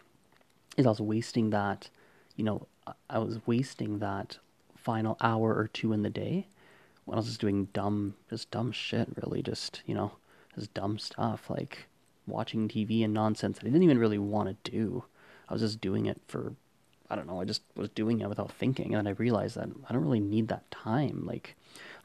is 0.76 0.86
I 0.86 0.90
was 0.90 1.00
wasting 1.00 1.50
that, 1.50 1.90
you 2.36 2.44
know, 2.44 2.66
I 3.10 3.18
was 3.18 3.38
wasting 3.46 3.98
that 3.98 4.38
final 4.76 5.16
hour 5.20 5.54
or 5.54 5.68
two 5.72 5.92
in 5.92 6.02
the 6.02 6.10
day 6.10 6.46
when 7.04 7.16
I 7.16 7.20
was 7.20 7.26
just 7.26 7.40
doing 7.40 7.66
dumb, 7.72 8.14
just 8.30 8.50
dumb 8.50 8.72
shit, 8.72 9.08
really, 9.16 9.42
just 9.42 9.82
you 9.86 9.94
know, 9.94 10.12
just 10.54 10.74
dumb 10.74 10.98
stuff 10.98 11.50
like 11.50 11.86
watching 12.26 12.68
TV 12.68 13.04
and 13.04 13.14
nonsense 13.14 13.58
that 13.58 13.64
I 13.64 13.70
didn't 13.70 13.84
even 13.84 13.98
really 13.98 14.18
want 14.18 14.64
to 14.64 14.70
do. 14.70 15.04
I 15.48 15.52
was 15.52 15.62
just 15.62 15.80
doing 15.80 16.06
it 16.06 16.20
for 16.26 16.54
I 17.08 17.16
don't 17.16 17.26
know, 17.26 17.40
I 17.40 17.44
just 17.44 17.62
was 17.76 17.88
doing 17.90 18.20
it 18.20 18.28
without 18.28 18.50
thinking. 18.52 18.94
And 18.94 19.06
then 19.06 19.06
I 19.06 19.16
realized 19.16 19.56
that 19.56 19.68
I 19.88 19.92
don't 19.92 20.02
really 20.02 20.20
need 20.20 20.48
that 20.48 20.70
time. 20.70 21.24
Like, 21.24 21.54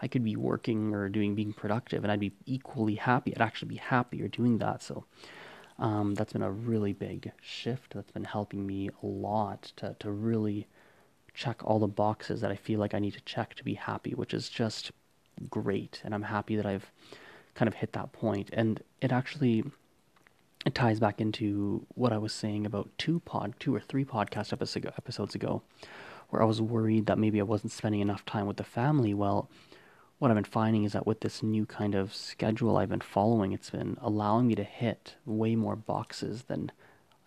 I 0.01 0.07
could 0.07 0.23
be 0.23 0.35
working 0.35 0.93
or 0.93 1.09
doing, 1.09 1.35
being 1.35 1.53
productive, 1.53 2.03
and 2.03 2.11
I'd 2.11 2.19
be 2.19 2.33
equally 2.45 2.95
happy. 2.95 3.35
I'd 3.35 3.41
actually 3.41 3.69
be 3.69 3.75
happier 3.75 4.27
doing 4.27 4.57
that. 4.57 4.81
So, 4.81 5.05
um, 5.79 6.13
that's 6.15 6.33
been 6.33 6.41
a 6.41 6.51
really 6.51 6.93
big 6.93 7.31
shift. 7.41 7.93
That's 7.93 8.11
been 8.11 8.23
helping 8.23 8.65
me 8.65 8.89
a 9.01 9.05
lot 9.05 9.71
to, 9.77 9.95
to 9.99 10.11
really 10.11 10.67
check 11.33 11.63
all 11.63 11.79
the 11.79 11.87
boxes 11.87 12.41
that 12.41 12.51
I 12.51 12.55
feel 12.55 12.79
like 12.79 12.93
I 12.93 12.99
need 12.99 13.13
to 13.13 13.21
check 13.21 13.55
to 13.55 13.63
be 13.63 13.75
happy, 13.75 14.11
which 14.11 14.33
is 14.33 14.49
just 14.49 14.91
great. 15.49 16.01
And 16.03 16.13
I'm 16.13 16.23
happy 16.23 16.55
that 16.55 16.65
I've 16.65 16.91
kind 17.55 17.67
of 17.67 17.75
hit 17.75 17.93
that 17.93 18.11
point. 18.11 18.49
And 18.53 18.81
it 19.01 19.11
actually 19.11 19.63
it 20.65 20.75
ties 20.75 20.99
back 20.99 21.19
into 21.19 21.85
what 21.95 22.13
I 22.13 22.17
was 22.17 22.33
saying 22.33 22.65
about 22.65 22.89
two 22.97 23.19
pod, 23.21 23.55
two 23.59 23.73
or 23.73 23.79
three 23.79 24.05
podcast 24.05 24.53
episodes 24.53 25.35
ago, 25.35 25.63
where 26.29 26.41
I 26.41 26.45
was 26.45 26.61
worried 26.61 27.07
that 27.07 27.17
maybe 27.17 27.39
I 27.39 27.43
wasn't 27.43 27.71
spending 27.71 28.01
enough 28.01 28.25
time 28.25 28.45
with 28.45 28.57
the 28.57 28.63
family. 28.63 29.13
Well, 29.13 29.49
what 30.21 30.29
I've 30.29 30.35
been 30.35 30.43
finding 30.43 30.83
is 30.83 30.93
that 30.93 31.07
with 31.07 31.21
this 31.21 31.41
new 31.41 31.65
kind 31.65 31.95
of 31.95 32.13
schedule 32.13 32.77
I've 32.77 32.89
been 32.89 33.01
following, 33.01 33.53
it's 33.53 33.71
been 33.71 33.97
allowing 33.99 34.45
me 34.45 34.53
to 34.53 34.63
hit 34.63 35.15
way 35.25 35.55
more 35.55 35.75
boxes 35.75 36.43
than 36.43 36.71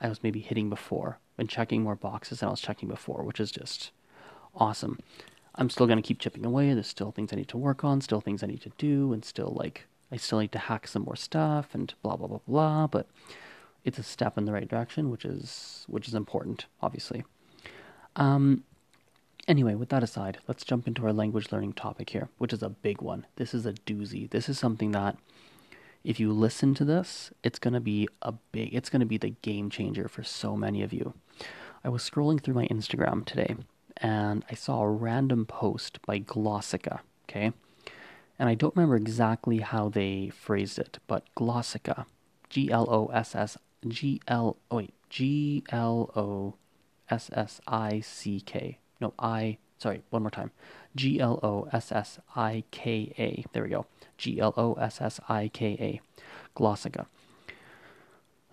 I 0.01 0.09
was 0.09 0.23
maybe 0.23 0.39
hitting 0.39 0.71
before, 0.71 1.19
and 1.37 1.49
checking 1.49 1.83
more 1.83 1.97
boxes 1.97 2.39
than 2.39 2.47
I 2.47 2.53
was 2.53 2.61
checking 2.61 2.89
before, 2.89 3.25
which 3.25 3.41
is 3.41 3.51
just 3.51 3.91
awesome. 4.55 5.01
I'm 5.57 5.71
still 5.71 5.89
going 5.89 6.01
to 6.01 6.07
keep 6.07 6.21
chipping 6.21 6.47
away. 6.47 6.73
There's 6.73 6.87
still 6.87 7.11
things 7.11 7.33
I 7.33 7.37
need 7.37 7.49
to 7.49 7.57
work 7.57 7.83
on, 7.83 8.01
still 8.01 8.21
things 8.21 8.45
I 8.45 8.47
need 8.47 8.63
to 8.63 8.73
do, 8.79 9.13
and 9.13 9.25
still 9.25 9.53
like 9.59 9.89
I 10.13 10.17
still 10.17 10.39
need 10.39 10.53
to 10.53 10.61
hack 10.61 10.87
some 10.87 11.03
more 11.03 11.17
stuff 11.17 11.75
and 11.75 11.93
blah 12.01 12.15
blah 12.15 12.29
blah 12.29 12.41
blah. 12.47 12.87
But 12.87 13.09
it's 13.85 13.99
a 13.99 14.05
step 14.05 14.39
in 14.39 14.45
the 14.45 14.53
right 14.53 14.69
direction, 14.69 15.11
which 15.11 15.25
is 15.25 15.85
which 15.89 16.07
is 16.07 16.15
important, 16.15 16.67
obviously. 16.81 17.25
Um, 18.15 18.63
anyway, 19.49 19.75
with 19.75 19.89
that 19.91 20.03
aside, 20.03 20.39
let's 20.49 20.65
jump 20.65 20.87
into 20.87 21.05
our 21.05 21.13
language 21.13 21.53
learning 21.53 21.75
topic 21.75 22.11
here, 22.11 22.29
which 22.39 22.53
is 22.53 22.63
a 22.63 22.69
big 22.69 23.01
one. 23.01 23.27
This 23.37 23.55
is 23.55 23.67
a 23.67 23.73
doozy. 23.73 24.29
This 24.29 24.49
is 24.49 24.59
something 24.59 24.93
that 24.93 25.17
if 26.03 26.21
you 26.21 26.33
listen 26.33 26.75
to 26.75 26.85
this, 26.85 27.33
it's 27.43 27.59
going 27.59 27.75
to 27.75 27.81
be 27.81 28.09
a 28.23 28.33
big 28.53 28.75
it's 28.75 28.91
going 28.91 29.01
to 29.01 29.07
be 29.07 29.19
the 29.19 29.35
game 29.43 29.71
changer 29.71 30.09
for 30.09 30.23
so 30.23 30.57
many 30.57 30.83
of 30.83 30.93
you. 30.93 31.15
I 31.83 31.89
was 31.89 32.09
scrolling 32.09 32.43
through 32.43 32.55
my 32.55 32.67
Instagram 32.69 33.25
today 33.25 33.57
and 33.99 34.45
I 34.51 34.55
saw 34.55 34.83
a 34.83 34.91
random 34.91 35.47
post 35.47 36.01
by 36.07 36.19
Glossika, 36.21 37.01
okay? 37.29 37.53
And 38.39 38.49
I 38.49 38.55
don't 38.55 38.75
remember 38.75 38.97
exactly 38.97 39.59
how 39.59 39.89
they 39.89 40.31
phrased 40.31 40.79
it, 40.79 40.99
but 41.07 41.25
Glossika, 41.37 42.07
G 42.51 42.71
L 42.71 42.87
O 42.91 43.07
S 43.07 43.35
S 43.35 43.57
G 43.87 44.21
L 44.29 44.57
oh 44.71 44.77
wait, 44.77 44.95
G 45.09 45.65
L 45.71 46.11
O 46.17 46.55
S 47.11 47.31
S 47.33 47.61
I 47.67 48.01
C 48.01 48.41
K. 48.41 48.79
No, 49.01 49.13
I 49.19 49.59
sorry, 49.79 50.03
one 50.11 50.23
more 50.23 50.31
time. 50.31 50.51
G 50.97 51.21
L 51.21 51.41
O 51.43 51.69
S 51.73 51.93
S 51.93 52.19
I 52.35 52.65
K 52.71 53.13
A. 53.19 53.45
There 53.53 53.63
we 53.63 53.69
go. 53.69 53.87
G 54.17 54.41
L 54.41 54.55
O 54.57 54.75
S 54.75 55.01
S 55.01 55.21
I 55.29 55.49
K 55.53 55.77
A. 55.81 56.01
Glossika. 56.59 57.07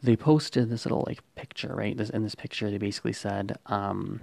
They 0.03 0.15
posted 0.15 0.69
this 0.69 0.85
little 0.85 1.03
like 1.07 1.21
picture, 1.35 1.73
right? 1.75 1.95
This 1.95 2.09
in 2.09 2.23
this 2.23 2.35
picture 2.35 2.71
they 2.71 2.79
basically 2.79 3.13
said, 3.13 3.57
um, 3.67 4.21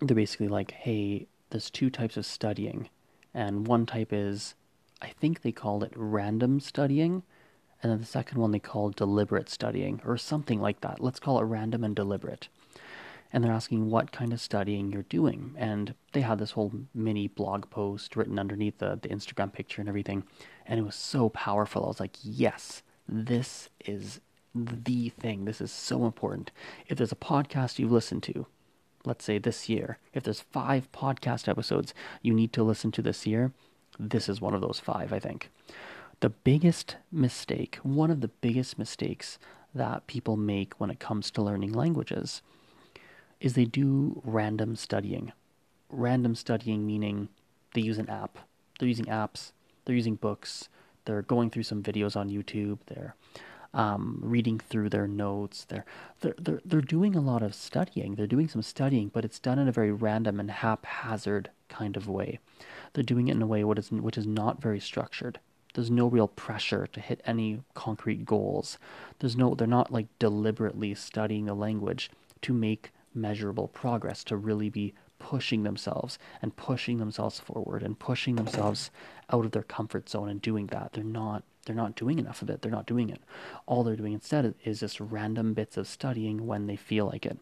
they're 0.00 0.14
basically 0.14 0.48
like, 0.48 0.70
hey, 0.70 1.26
there's 1.50 1.70
two 1.70 1.90
types 1.90 2.16
of 2.16 2.26
studying, 2.26 2.88
and 3.32 3.66
one 3.66 3.86
type 3.86 4.12
is, 4.12 4.54
I 5.02 5.08
think 5.08 5.42
they 5.42 5.52
called 5.52 5.82
it 5.82 5.92
random 5.94 6.60
studying, 6.60 7.22
and 7.82 7.90
then 7.90 7.98
the 7.98 8.06
second 8.06 8.38
one 8.38 8.52
they 8.52 8.58
called 8.60 8.96
deliberate 8.96 9.48
studying, 9.48 10.00
or 10.04 10.16
something 10.16 10.60
like 10.60 10.80
that. 10.80 11.00
Let's 11.00 11.20
call 11.20 11.40
it 11.40 11.44
random 11.44 11.82
and 11.84 11.94
deliberate. 11.94 12.48
And 13.34 13.42
they're 13.42 13.52
asking 13.52 13.90
what 13.90 14.12
kind 14.12 14.32
of 14.32 14.40
studying 14.40 14.92
you're 14.92 15.02
doing. 15.02 15.56
And 15.58 15.94
they 16.12 16.20
had 16.20 16.38
this 16.38 16.52
whole 16.52 16.72
mini 16.94 17.26
blog 17.26 17.68
post 17.68 18.14
written 18.14 18.38
underneath 18.38 18.78
the, 18.78 18.96
the 19.02 19.08
Instagram 19.08 19.52
picture 19.52 19.82
and 19.82 19.88
everything. 19.88 20.22
And 20.66 20.78
it 20.78 20.84
was 20.84 20.94
so 20.94 21.30
powerful. 21.30 21.84
I 21.84 21.88
was 21.88 21.98
like, 21.98 22.16
yes, 22.22 22.84
this 23.08 23.70
is 23.84 24.20
the 24.54 25.08
thing. 25.08 25.46
This 25.46 25.60
is 25.60 25.72
so 25.72 26.04
important. 26.06 26.52
If 26.86 26.96
there's 26.96 27.10
a 27.10 27.16
podcast 27.16 27.80
you've 27.80 27.90
listened 27.90 28.22
to, 28.22 28.46
let's 29.04 29.24
say 29.24 29.38
this 29.38 29.68
year, 29.68 29.98
if 30.12 30.22
there's 30.22 30.40
five 30.40 30.90
podcast 30.92 31.48
episodes 31.48 31.92
you 32.22 32.32
need 32.32 32.52
to 32.52 32.62
listen 32.62 32.92
to 32.92 33.02
this 33.02 33.26
year, 33.26 33.52
this 33.98 34.28
is 34.28 34.40
one 34.40 34.54
of 34.54 34.60
those 34.60 34.78
five, 34.78 35.12
I 35.12 35.18
think. 35.18 35.50
The 36.20 36.30
biggest 36.30 36.96
mistake, 37.10 37.80
one 37.82 38.12
of 38.12 38.20
the 38.20 38.28
biggest 38.28 38.78
mistakes 38.78 39.40
that 39.74 40.06
people 40.06 40.36
make 40.36 40.74
when 40.74 40.90
it 40.90 41.00
comes 41.00 41.32
to 41.32 41.42
learning 41.42 41.72
languages 41.72 42.40
is 43.44 43.52
they 43.52 43.66
do 43.66 44.22
random 44.24 44.74
studying. 44.74 45.30
Random 45.90 46.34
studying 46.34 46.86
meaning 46.86 47.28
they 47.74 47.82
use 47.82 47.98
an 47.98 48.08
app. 48.08 48.38
They're 48.78 48.88
using 48.88 49.04
apps, 49.04 49.52
they're 49.84 49.94
using 49.94 50.14
books, 50.14 50.70
they're 51.04 51.20
going 51.20 51.50
through 51.50 51.64
some 51.64 51.82
videos 51.82 52.16
on 52.16 52.30
YouTube, 52.30 52.78
they're 52.86 53.14
um, 53.74 54.18
reading 54.22 54.58
through 54.58 54.88
their 54.88 55.06
notes. 55.06 55.66
They're, 55.68 55.84
they're, 56.20 56.34
they're, 56.38 56.62
they're 56.64 56.80
doing 56.80 57.14
a 57.14 57.20
lot 57.20 57.42
of 57.42 57.54
studying. 57.54 58.14
They're 58.14 58.26
doing 58.26 58.48
some 58.48 58.62
studying, 58.62 59.10
but 59.12 59.26
it's 59.26 59.38
done 59.38 59.58
in 59.58 59.68
a 59.68 59.72
very 59.72 59.92
random 59.92 60.40
and 60.40 60.50
haphazard 60.50 61.50
kind 61.68 61.98
of 61.98 62.08
way. 62.08 62.38
They're 62.94 63.04
doing 63.04 63.28
it 63.28 63.34
in 63.34 63.42
a 63.42 63.46
way 63.46 63.62
which 63.62 63.78
is, 63.78 63.90
which 63.90 64.16
is 64.16 64.26
not 64.26 64.62
very 64.62 64.80
structured. 64.80 65.38
There's 65.74 65.90
no 65.90 66.06
real 66.06 66.28
pressure 66.28 66.86
to 66.86 67.00
hit 67.00 67.20
any 67.26 67.60
concrete 67.74 68.24
goals. 68.24 68.78
There's 69.18 69.36
no, 69.36 69.54
they're 69.54 69.66
not 69.66 69.92
like 69.92 70.06
deliberately 70.18 70.94
studying 70.94 71.44
the 71.44 71.54
language 71.54 72.10
to 72.42 72.54
make 72.54 72.92
measurable 73.14 73.68
progress, 73.68 74.24
to 74.24 74.36
really 74.36 74.68
be 74.68 74.94
pushing 75.18 75.62
themselves 75.62 76.18
and 76.42 76.56
pushing 76.56 76.98
themselves 76.98 77.38
forward 77.40 77.82
and 77.82 77.98
pushing 77.98 78.36
themselves 78.36 78.90
out 79.30 79.44
of 79.44 79.52
their 79.52 79.62
comfort 79.62 80.08
zone 80.08 80.28
and 80.28 80.42
doing 80.42 80.66
that. 80.66 80.92
They're 80.92 81.04
not 81.04 81.44
they're 81.64 81.74
not 81.74 81.94
doing 81.94 82.18
enough 82.18 82.42
of 82.42 82.50
it. 82.50 82.60
They're 82.60 82.70
not 82.70 82.86
doing 82.86 83.08
it. 83.08 83.22
All 83.66 83.84
they're 83.84 83.96
doing 83.96 84.12
instead 84.12 84.54
is 84.64 84.80
just 84.80 85.00
random 85.00 85.54
bits 85.54 85.78
of 85.78 85.88
studying 85.88 86.46
when 86.46 86.66
they 86.66 86.76
feel 86.76 87.06
like 87.06 87.24
it. 87.24 87.38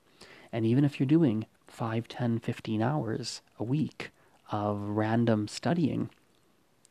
And 0.52 0.64
even 0.64 0.84
if 0.84 1.00
you're 1.00 1.06
doing 1.06 1.46
5, 1.66 2.06
10, 2.06 2.38
15 2.38 2.82
hours 2.82 3.40
a 3.58 3.64
week 3.64 4.10
of 4.50 4.80
random 4.80 5.48
studying, 5.48 6.10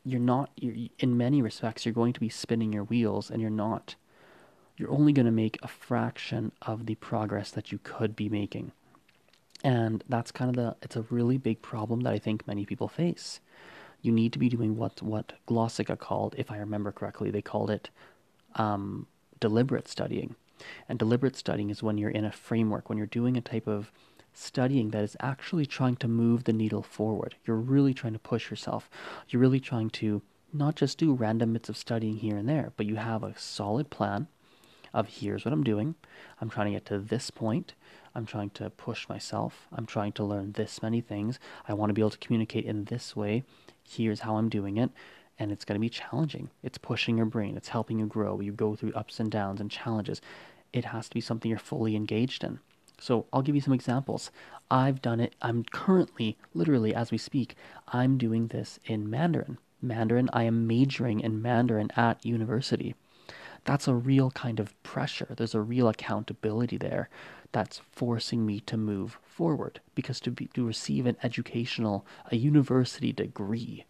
you're 0.04 0.20
not, 0.20 0.50
you're, 0.56 0.88
in 0.98 1.16
many 1.16 1.40
respects, 1.40 1.86
you're 1.86 1.94
going 1.94 2.12
to 2.12 2.20
be 2.20 2.28
spinning 2.28 2.72
your 2.72 2.84
wheels 2.84 3.30
and 3.30 3.40
you're 3.40 3.50
not, 3.50 3.94
you're 4.76 4.90
only 4.90 5.12
going 5.12 5.26
to 5.26 5.32
make 5.32 5.58
a 5.62 5.68
fraction 5.68 6.52
of 6.62 6.86
the 6.86 6.94
progress 6.96 7.50
that 7.50 7.72
you 7.72 7.78
could 7.82 8.16
be 8.16 8.28
making. 8.28 8.72
And 9.64 10.02
that's 10.08 10.32
kind 10.32 10.50
of 10.50 10.56
the, 10.56 10.76
it's 10.82 10.96
a 10.96 11.02
really 11.02 11.38
big 11.38 11.62
problem 11.62 12.00
that 12.00 12.12
I 12.12 12.18
think 12.18 12.46
many 12.46 12.66
people 12.66 12.88
face 12.88 13.40
you 14.02 14.12
need 14.12 14.32
to 14.32 14.38
be 14.38 14.48
doing 14.48 14.76
what 14.76 15.00
what 15.00 15.32
Glossika 15.48 15.98
called, 15.98 16.34
if 16.36 16.50
I 16.50 16.58
remember 16.58 16.92
correctly, 16.92 17.30
they 17.30 17.40
called 17.40 17.70
it 17.70 17.88
um, 18.56 19.06
deliberate 19.40 19.88
studying. 19.88 20.34
And 20.88 20.98
deliberate 20.98 21.36
studying 21.36 21.70
is 21.70 21.82
when 21.82 21.98
you're 21.98 22.10
in 22.10 22.24
a 22.24 22.32
framework, 22.32 22.88
when 22.88 22.98
you're 22.98 23.06
doing 23.06 23.36
a 23.36 23.40
type 23.40 23.66
of 23.66 23.90
studying 24.34 24.90
that 24.90 25.04
is 25.04 25.16
actually 25.20 25.66
trying 25.66 25.96
to 25.96 26.08
move 26.08 26.44
the 26.44 26.52
needle 26.52 26.82
forward. 26.82 27.34
You're 27.46 27.56
really 27.56 27.94
trying 27.94 28.12
to 28.12 28.18
push 28.18 28.50
yourself. 28.50 28.88
You're 29.28 29.42
really 29.42 29.60
trying 29.60 29.90
to 29.90 30.22
not 30.52 30.76
just 30.76 30.98
do 30.98 31.14
random 31.14 31.52
bits 31.52 31.68
of 31.68 31.76
studying 31.76 32.16
here 32.16 32.36
and 32.36 32.48
there, 32.48 32.72
but 32.76 32.86
you 32.86 32.96
have 32.96 33.22
a 33.22 33.38
solid 33.38 33.90
plan 33.90 34.28
of 34.94 35.08
here's 35.08 35.44
what 35.44 35.52
I'm 35.52 35.64
doing. 35.64 35.94
I'm 36.40 36.50
trying 36.50 36.66
to 36.66 36.72
get 36.72 36.86
to 36.86 36.98
this 36.98 37.30
point. 37.30 37.74
I'm 38.14 38.26
trying 38.26 38.50
to 38.50 38.70
push 38.70 39.08
myself. 39.08 39.66
I'm 39.72 39.86
trying 39.86 40.12
to 40.12 40.24
learn 40.24 40.52
this 40.52 40.82
many 40.82 41.00
things. 41.00 41.38
I 41.66 41.74
want 41.74 41.90
to 41.90 41.94
be 41.94 42.02
able 42.02 42.10
to 42.10 42.18
communicate 42.18 42.64
in 42.64 42.84
this 42.84 43.16
way 43.16 43.44
here's 43.88 44.20
how 44.20 44.36
I'm 44.36 44.48
doing 44.48 44.76
it. 44.76 44.90
And 45.38 45.50
it's 45.50 45.64
going 45.64 45.74
to 45.74 45.80
be 45.80 45.88
challenging. 45.88 46.50
It's 46.62 46.78
pushing 46.78 47.16
your 47.16 47.26
brain, 47.26 47.56
it's 47.56 47.68
helping 47.68 47.98
you 47.98 48.06
grow. 48.06 48.40
You 48.40 48.52
go 48.52 48.76
through 48.76 48.92
ups 48.92 49.18
and 49.18 49.30
downs 49.30 49.60
and 49.60 49.70
challenges. 49.70 50.20
It 50.72 50.86
has 50.86 51.08
to 51.08 51.14
be 51.14 51.20
something 51.20 51.50
you're 51.50 51.58
fully 51.58 51.96
engaged 51.96 52.44
in. 52.44 52.60
So 52.98 53.26
I'll 53.32 53.42
give 53.42 53.54
you 53.54 53.60
some 53.60 53.74
examples. 53.74 54.30
I've 54.70 55.02
done 55.02 55.20
it. 55.20 55.34
I'm 55.42 55.64
currently, 55.64 56.38
literally 56.54 56.94
as 56.94 57.10
we 57.10 57.18
speak, 57.18 57.56
I'm 57.88 58.16
doing 58.16 58.48
this 58.48 58.78
in 58.84 59.10
Mandarin. 59.10 59.58
Mandarin, 59.80 60.30
I 60.32 60.44
am 60.44 60.66
majoring 60.66 61.20
in 61.20 61.42
Mandarin 61.42 61.90
at 61.96 62.24
university. 62.24 62.94
That's 63.64 63.86
a 63.88 63.94
real 63.94 64.30
kind 64.32 64.58
of 64.58 64.80
pressure. 64.82 65.28
There's 65.36 65.54
a 65.54 65.60
real 65.60 65.88
accountability 65.88 66.76
there 66.76 67.08
that's 67.52 67.82
forcing 67.92 68.44
me 68.44 68.60
to 68.60 68.76
move 68.76 69.18
forward 69.22 69.80
because 69.94 70.20
to 70.20 70.30
be, 70.30 70.46
to 70.48 70.66
receive 70.66 71.06
an 71.06 71.16
educational 71.22 72.04
a 72.30 72.36
university 72.36 73.12
degree 73.12 73.84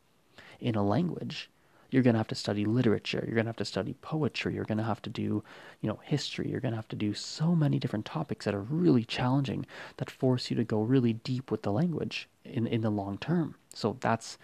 in 0.61 0.75
a 0.75 0.83
language 0.85 1.49
you're 1.91 2.03
going 2.03 2.15
to 2.15 2.19
have 2.19 2.29
to 2.29 2.35
study 2.35 2.65
literature 2.65 3.23
you're 3.25 3.35
going 3.35 3.45
to 3.45 3.51
have 3.51 3.57
to 3.57 3.65
study 3.65 3.95
poetry 4.03 4.55
you're 4.55 4.65
going 4.65 4.79
to 4.79 4.85
have 4.85 5.03
to 5.03 5.11
do 5.11 5.45
you 5.81 5.89
know 5.89 6.01
history 6.03 6.49
you're 6.51 6.61
going 6.61 6.73
to 6.73 6.77
have 6.77 6.89
to 6.89 6.97
do 6.97 7.15
so 7.15 7.55
many 7.55 7.79
different 7.79 8.05
topics 8.05 8.45
that 8.45 8.55
are 8.55 8.61
really 8.61 9.05
challenging 9.05 9.65
that 9.99 10.11
force 10.11 10.51
you 10.51 10.57
to 10.57 10.65
go 10.65 10.83
really 10.83 11.13
deep 11.13 11.51
with 11.51 11.63
the 11.63 11.73
language 11.73 12.29
in 12.45 12.67
in 12.67 12.81
the 12.81 12.91
long 12.91 13.17
term 13.19 13.55
so 13.73 13.97
that's 14.01 14.39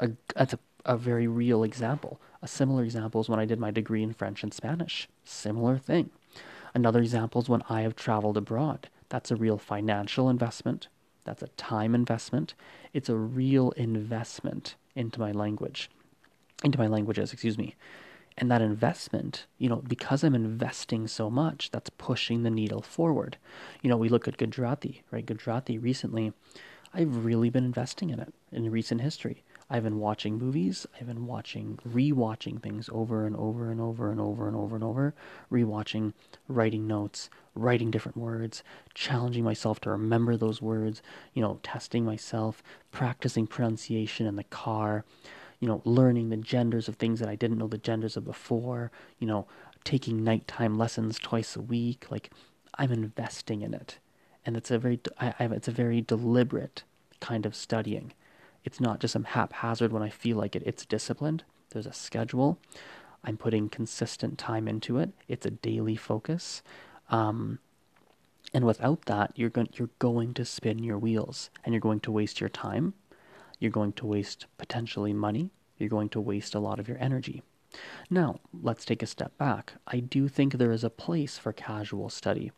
a 0.00 0.10
that's 0.34 0.52
a, 0.52 0.58
a 0.84 0.96
very 0.96 1.26
real 1.26 1.62
example 1.62 2.20
a 2.42 2.48
similar 2.48 2.82
example 2.82 3.20
is 3.20 3.28
when 3.28 3.40
I 3.40 3.44
did 3.44 3.58
my 3.58 3.70
degree 3.70 4.02
in 4.02 4.12
French 4.12 4.42
and 4.42 4.52
Spanish 4.52 5.08
similar 5.24 5.78
thing 5.78 6.10
another 6.74 7.00
example 7.00 7.42
is 7.42 7.48
when 7.48 7.62
I 7.68 7.82
have 7.82 7.96
traveled 7.96 8.36
abroad 8.36 8.88
that's 9.08 9.30
a 9.30 9.36
real 9.36 9.58
financial 9.58 10.28
investment 10.28 10.88
that's 11.24 11.42
a 11.42 11.48
time 11.48 11.94
investment 11.94 12.54
it's 12.92 13.08
a 13.08 13.16
real 13.16 13.70
investment 13.72 14.74
into 14.94 15.20
my 15.20 15.32
language 15.32 15.90
into 16.64 16.78
my 16.78 16.86
languages, 16.86 17.32
excuse 17.32 17.58
me. 17.58 17.74
And 18.38 18.50
that 18.50 18.62
investment, 18.62 19.46
you 19.58 19.68
know, 19.68 19.76
because 19.76 20.22
I'm 20.22 20.34
investing 20.34 21.06
so 21.08 21.30
much, 21.30 21.70
that's 21.70 21.90
pushing 21.90 22.42
the 22.42 22.50
needle 22.50 22.80
forward. 22.80 23.36
You 23.82 23.90
know, 23.90 23.96
we 23.96 24.08
look 24.08 24.28
at 24.28 24.38
Gujarati, 24.38 25.02
right? 25.10 25.26
Gujarati 25.26 25.78
recently, 25.78 26.32
I've 26.94 27.24
really 27.24 27.50
been 27.50 27.64
investing 27.64 28.10
in 28.10 28.20
it 28.20 28.32
in 28.50 28.70
recent 28.70 29.00
history. 29.00 29.42
I've 29.72 29.84
been 29.84 30.00
watching 30.00 30.36
movies, 30.36 30.84
I've 30.98 31.06
been 31.06 31.26
watching, 31.26 31.78
rewatching 31.88 32.60
things 32.60 32.90
over 32.92 33.24
and 33.24 33.36
over 33.36 33.70
and 33.70 33.80
over 33.80 34.10
and 34.10 34.20
over 34.20 34.48
and 34.48 34.56
over 34.56 34.74
and 34.74 34.82
over, 34.82 35.14
rewatching, 35.50 36.12
writing 36.48 36.88
notes, 36.88 37.30
writing 37.54 37.92
different 37.92 38.16
words, 38.16 38.64
challenging 38.94 39.44
myself 39.44 39.80
to 39.82 39.90
remember 39.90 40.36
those 40.36 40.60
words, 40.60 41.02
you 41.34 41.40
know, 41.40 41.60
testing 41.62 42.04
myself, 42.04 42.64
practicing 42.90 43.46
pronunciation 43.46 44.26
in 44.26 44.34
the 44.34 44.44
car, 44.44 45.04
you 45.60 45.68
know, 45.68 45.82
learning 45.84 46.30
the 46.30 46.36
genders 46.36 46.88
of 46.88 46.96
things 46.96 47.20
that 47.20 47.28
I 47.28 47.36
didn't 47.36 47.58
know 47.58 47.68
the 47.68 47.78
genders 47.78 48.16
of 48.16 48.24
before, 48.24 48.90
you 49.20 49.26
know, 49.26 49.46
taking 49.84 50.24
nighttime 50.24 50.78
lessons 50.78 51.16
twice 51.16 51.54
a 51.54 51.60
week. 51.60 52.10
Like, 52.10 52.30
I'm 52.76 52.90
investing 52.90 53.62
in 53.62 53.72
it. 53.74 53.98
And 54.44 54.56
it's 54.56 54.70
a 54.72 54.78
very, 54.78 54.98
I, 55.20 55.34
I, 55.38 55.44
it's 55.44 55.68
a 55.68 55.72
very 55.72 56.00
deliberate 56.00 56.82
kind 57.20 57.46
of 57.46 57.54
studying. 57.54 58.14
It's 58.64 58.80
not 58.80 59.00
just 59.00 59.12
some 59.12 59.24
haphazard 59.24 59.92
when 59.92 60.02
I 60.02 60.10
feel 60.10 60.36
like 60.36 60.54
it. 60.54 60.62
It's 60.66 60.84
disciplined. 60.84 61.44
There's 61.70 61.86
a 61.86 61.92
schedule. 61.92 62.58
I'm 63.24 63.36
putting 63.36 63.68
consistent 63.68 64.38
time 64.38 64.66
into 64.68 64.98
it. 64.98 65.10
It's 65.28 65.46
a 65.46 65.50
daily 65.50 65.96
focus. 65.96 66.62
Um, 67.10 67.58
and 68.52 68.64
without 68.64 69.06
that, 69.06 69.32
you're 69.36 69.50
going 69.50 69.68
you're 69.74 69.90
going 69.98 70.34
to 70.34 70.44
spin 70.44 70.80
your 70.80 70.98
wheels 70.98 71.50
and 71.64 71.72
you're 71.72 71.80
going 71.80 72.00
to 72.00 72.12
waste 72.12 72.40
your 72.40 72.48
time 72.48 72.94
you're 73.60 73.70
going 73.70 73.92
to 73.92 74.06
waste 74.06 74.46
potentially 74.58 75.12
money. 75.12 75.50
You're 75.78 75.90
going 75.90 76.08
to 76.10 76.20
waste 76.20 76.54
a 76.54 76.60
lot 76.60 76.80
of 76.80 76.88
your 76.88 76.98
energy. 76.98 77.42
Now, 78.08 78.40
let's 78.62 78.84
take 78.84 79.02
a 79.02 79.06
step 79.06 79.36
back. 79.38 79.74
I 79.86 80.00
do 80.00 80.26
think 80.26 80.54
there 80.54 80.72
is 80.72 80.82
a 80.82 80.90
place 80.90 81.38
for 81.38 81.52
casual 81.52 82.08
study. 82.08 82.50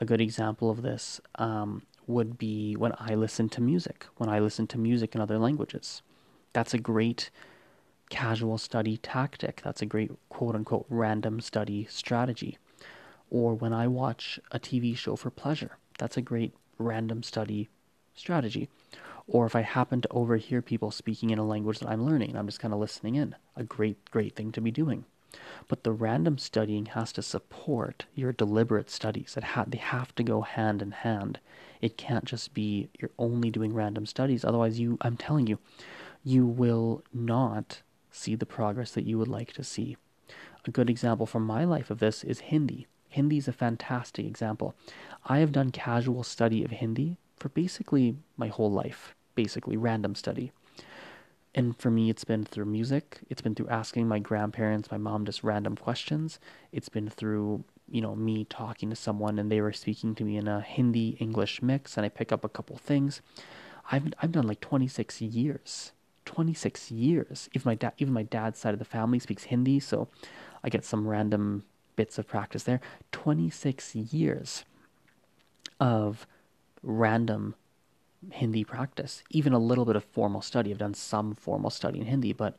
A 0.00 0.06
good 0.06 0.20
example 0.20 0.70
of 0.70 0.82
this 0.82 1.20
um, 1.34 1.82
would 2.06 2.38
be 2.38 2.74
when 2.74 2.92
I 2.98 3.14
listen 3.14 3.48
to 3.50 3.60
music, 3.60 4.06
when 4.16 4.28
I 4.28 4.38
listen 4.38 4.66
to 4.68 4.78
music 4.78 5.14
in 5.14 5.20
other 5.20 5.38
languages. 5.38 6.02
That's 6.52 6.74
a 6.74 6.78
great 6.78 7.30
casual 8.08 8.58
study 8.58 8.96
tactic. 8.96 9.60
That's 9.64 9.82
a 9.82 9.86
great 9.86 10.12
quote 10.28 10.54
unquote 10.54 10.86
random 10.88 11.40
study 11.40 11.86
strategy. 11.90 12.58
Or 13.30 13.54
when 13.54 13.72
I 13.72 13.88
watch 13.88 14.38
a 14.52 14.60
TV 14.60 14.96
show 14.96 15.16
for 15.16 15.30
pleasure, 15.30 15.78
that's 15.98 16.16
a 16.16 16.22
great 16.22 16.54
random 16.78 17.22
study 17.22 17.68
strategy. 18.14 18.68
Or 19.26 19.46
if 19.46 19.56
I 19.56 19.62
happen 19.62 20.00
to 20.02 20.08
overhear 20.12 20.62
people 20.62 20.92
speaking 20.92 21.30
in 21.30 21.38
a 21.38 21.46
language 21.46 21.80
that 21.80 21.88
I'm 21.88 22.06
learning, 22.06 22.36
I'm 22.36 22.46
just 22.46 22.60
kind 22.60 22.72
of 22.72 22.78
listening 22.78 23.16
in. 23.16 23.34
A 23.56 23.64
great, 23.64 24.10
great 24.10 24.36
thing 24.36 24.52
to 24.52 24.60
be 24.60 24.70
doing. 24.70 25.04
But 25.68 25.82
the 25.82 25.92
random 25.92 26.38
studying 26.38 26.86
has 26.86 27.12
to 27.12 27.22
support 27.22 28.06
your 28.14 28.32
deliberate 28.32 28.90
studies. 28.90 29.34
It 29.36 29.44
ha- 29.44 29.64
they 29.66 29.78
have 29.78 30.14
to 30.16 30.22
go 30.22 30.42
hand 30.42 30.82
in 30.82 30.92
hand. 30.92 31.40
It 31.80 31.96
can't 31.96 32.24
just 32.24 32.54
be 32.54 32.88
you're 32.98 33.10
only 33.18 33.50
doing 33.50 33.74
random 33.74 34.06
studies. 34.06 34.44
Otherwise, 34.44 34.78
you, 34.80 34.98
I'm 35.00 35.16
telling 35.16 35.46
you, 35.46 35.58
you 36.24 36.46
will 36.46 37.02
not 37.12 37.82
see 38.10 38.34
the 38.34 38.46
progress 38.46 38.92
that 38.92 39.06
you 39.06 39.18
would 39.18 39.28
like 39.28 39.52
to 39.54 39.64
see. 39.64 39.96
A 40.64 40.70
good 40.70 40.90
example 40.90 41.26
from 41.26 41.44
my 41.44 41.64
life 41.64 41.90
of 41.90 41.98
this 41.98 42.24
is 42.24 42.40
Hindi. 42.40 42.86
Hindi 43.08 43.38
is 43.38 43.48
a 43.48 43.52
fantastic 43.52 44.26
example. 44.26 44.74
I 45.24 45.38
have 45.38 45.52
done 45.52 45.70
casual 45.70 46.22
study 46.22 46.64
of 46.64 46.70
Hindi 46.70 47.18
for 47.36 47.48
basically 47.50 48.16
my 48.36 48.48
whole 48.48 48.70
life 48.72 49.14
basically 49.36 49.76
random 49.76 50.16
study. 50.16 50.50
And 51.56 51.74
for 51.78 51.90
me, 51.90 52.10
it's 52.10 52.24
been 52.24 52.44
through 52.44 52.66
music. 52.66 53.20
It's 53.30 53.40
been 53.40 53.54
through 53.54 53.68
asking 53.68 54.06
my 54.06 54.18
grandparents, 54.18 54.90
my 54.90 54.98
mom, 54.98 55.24
just 55.24 55.42
random 55.42 55.74
questions. 55.74 56.38
It's 56.70 56.90
been 56.90 57.08
through, 57.08 57.64
you 57.90 58.02
know, 58.02 58.14
me 58.14 58.44
talking 58.44 58.90
to 58.90 58.96
someone 58.96 59.38
and 59.38 59.50
they 59.50 59.62
were 59.62 59.72
speaking 59.72 60.14
to 60.16 60.24
me 60.24 60.36
in 60.36 60.48
a 60.48 60.60
Hindi 60.60 61.16
English 61.18 61.62
mix, 61.62 61.96
and 61.96 62.04
I 62.04 62.10
pick 62.10 62.30
up 62.30 62.44
a 62.44 62.50
couple 62.50 62.76
things. 62.76 63.22
I've 63.90 64.12
I've 64.20 64.32
done 64.32 64.46
like 64.46 64.60
26 64.60 65.22
years. 65.22 65.92
26 66.26 66.90
years. 66.90 67.48
Even 67.54 67.70
my 67.70 67.74
dad, 67.74 67.92
even 67.96 68.12
my 68.12 68.24
dad's 68.24 68.58
side 68.58 68.74
of 68.74 68.78
the 68.78 68.84
family 68.84 69.18
speaks 69.18 69.44
Hindi, 69.44 69.80
so 69.80 70.08
I 70.62 70.68
get 70.68 70.84
some 70.84 71.08
random 71.08 71.64
bits 71.94 72.18
of 72.18 72.26
practice 72.28 72.64
there. 72.64 72.80
26 73.12 73.94
years 73.94 74.64
of 75.80 76.26
random 76.82 77.54
Hindi 78.30 78.64
practice, 78.64 79.22
even 79.30 79.52
a 79.52 79.58
little 79.58 79.84
bit 79.84 79.96
of 79.96 80.04
formal 80.04 80.42
study. 80.42 80.70
I've 80.70 80.78
done 80.78 80.94
some 80.94 81.34
formal 81.34 81.70
study 81.70 82.00
in 82.00 82.06
Hindi, 82.06 82.32
but 82.32 82.56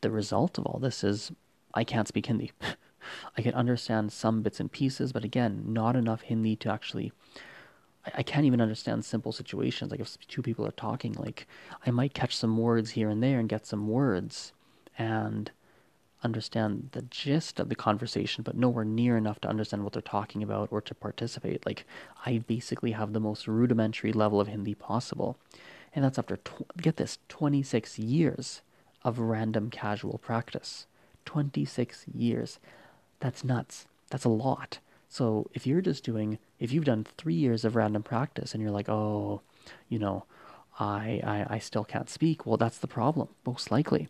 the 0.00 0.10
result 0.10 0.58
of 0.58 0.66
all 0.66 0.78
this 0.78 1.04
is 1.04 1.32
I 1.74 1.84
can't 1.84 2.08
speak 2.08 2.26
Hindi. 2.26 2.52
I 3.36 3.42
can 3.42 3.54
understand 3.54 4.12
some 4.12 4.42
bits 4.42 4.60
and 4.60 4.70
pieces, 4.70 5.12
but 5.12 5.24
again, 5.24 5.64
not 5.66 5.96
enough 5.96 6.22
Hindi 6.22 6.56
to 6.56 6.70
actually. 6.70 7.12
I, 8.06 8.10
I 8.18 8.22
can't 8.22 8.46
even 8.46 8.60
understand 8.60 9.04
simple 9.04 9.32
situations. 9.32 9.90
Like 9.90 10.00
if 10.00 10.18
two 10.28 10.42
people 10.42 10.66
are 10.66 10.72
talking, 10.72 11.14
like 11.14 11.46
I 11.86 11.90
might 11.90 12.14
catch 12.14 12.36
some 12.36 12.56
words 12.56 12.90
here 12.90 13.08
and 13.08 13.22
there 13.22 13.38
and 13.38 13.48
get 13.48 13.66
some 13.66 13.88
words, 13.88 14.52
and 14.98 15.50
understand 16.24 16.90
the 16.92 17.02
gist 17.02 17.58
of 17.58 17.68
the 17.68 17.74
conversation, 17.74 18.42
but 18.42 18.56
nowhere 18.56 18.84
near 18.84 19.16
enough 19.16 19.40
to 19.40 19.48
understand 19.48 19.84
what 19.84 19.92
they're 19.92 20.02
talking 20.02 20.42
about 20.42 20.68
or 20.70 20.80
to 20.80 20.94
participate. 20.94 21.64
Like, 21.66 21.84
I 22.24 22.38
basically 22.38 22.92
have 22.92 23.12
the 23.12 23.20
most 23.20 23.48
rudimentary 23.48 24.12
level 24.12 24.40
of 24.40 24.48
Hindi 24.48 24.74
possible. 24.74 25.36
And 25.94 26.04
that's 26.04 26.18
after, 26.18 26.36
tw- 26.36 26.76
get 26.80 26.96
this, 26.96 27.18
26 27.28 27.98
years 27.98 28.62
of 29.04 29.18
random 29.18 29.70
casual 29.70 30.18
practice. 30.18 30.86
26 31.24 32.06
years. 32.14 32.58
That's 33.20 33.44
nuts. 33.44 33.86
That's 34.10 34.24
a 34.24 34.30
lot. 34.30 34.78
So 35.08 35.50
if 35.52 35.66
you're 35.66 35.82
just 35.82 36.04
doing, 36.04 36.38
if 36.58 36.72
you've 36.72 36.86
done 36.86 37.04
three 37.18 37.34
years 37.34 37.64
of 37.64 37.76
random 37.76 38.02
practice 38.02 38.54
and 38.54 38.62
you're 38.62 38.72
like, 38.72 38.88
oh, 38.88 39.42
you 39.88 39.98
know, 39.98 40.24
I, 40.80 41.20
I, 41.22 41.56
I 41.56 41.58
still 41.58 41.84
can't 41.84 42.08
speak, 42.08 42.46
well, 42.46 42.56
that's 42.56 42.78
the 42.78 42.86
problem, 42.86 43.28
most 43.44 43.70
likely. 43.70 44.08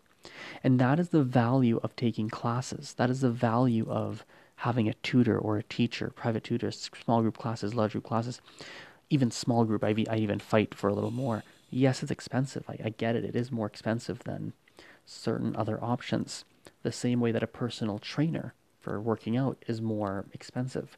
And 0.63 0.79
that 0.79 0.99
is 0.99 1.11
the 1.11 1.23
value 1.23 1.81
of 1.83 1.97
taking 1.97 2.29
classes. 2.29 2.95
That 2.95 3.11
is 3.11 3.21
the 3.21 3.31
value 3.31 3.87
of 3.89 4.25
having 4.57 4.89
a 4.89 4.95
tutor 4.95 5.39
or 5.39 5.59
a 5.59 5.63
teacher, 5.63 6.13
private 6.15 6.45
tutors, 6.45 6.91
small 7.05 7.23
group 7.23 7.37
classes, 7.37 7.75
large 7.75 7.93
group 7.93 8.05
classes, 8.05 8.41
even 9.11 9.31
small 9.31 9.65
group. 9.65 9.83
I, 9.83 9.95
I 10.09 10.17
even 10.17 10.39
fight 10.39 10.75
for 10.75 10.89
a 10.89 10.95
little 10.95 11.11
more. 11.11 11.43
Yes, 11.71 12.03
it's 12.03 12.13
expensive. 12.13 12.65
I, 12.69 12.79
I 12.85 12.89
get 12.91 13.17
it. 13.17 13.25
It 13.25 13.35
is 13.35 13.51
more 13.51 13.67
expensive 13.67 14.21
than 14.25 14.53
certain 15.05 15.57
other 15.57 15.83
options. 15.83 16.45
The 16.83 16.93
same 16.93 17.21
way 17.21 17.33
that 17.33 17.43
a 17.43 17.49
personal 17.49 17.99
trainer 17.99 18.55
for 18.81 19.01
working 19.01 19.37
out 19.37 19.63
is 19.67 19.81
more 19.81 20.27
expensive, 20.33 20.97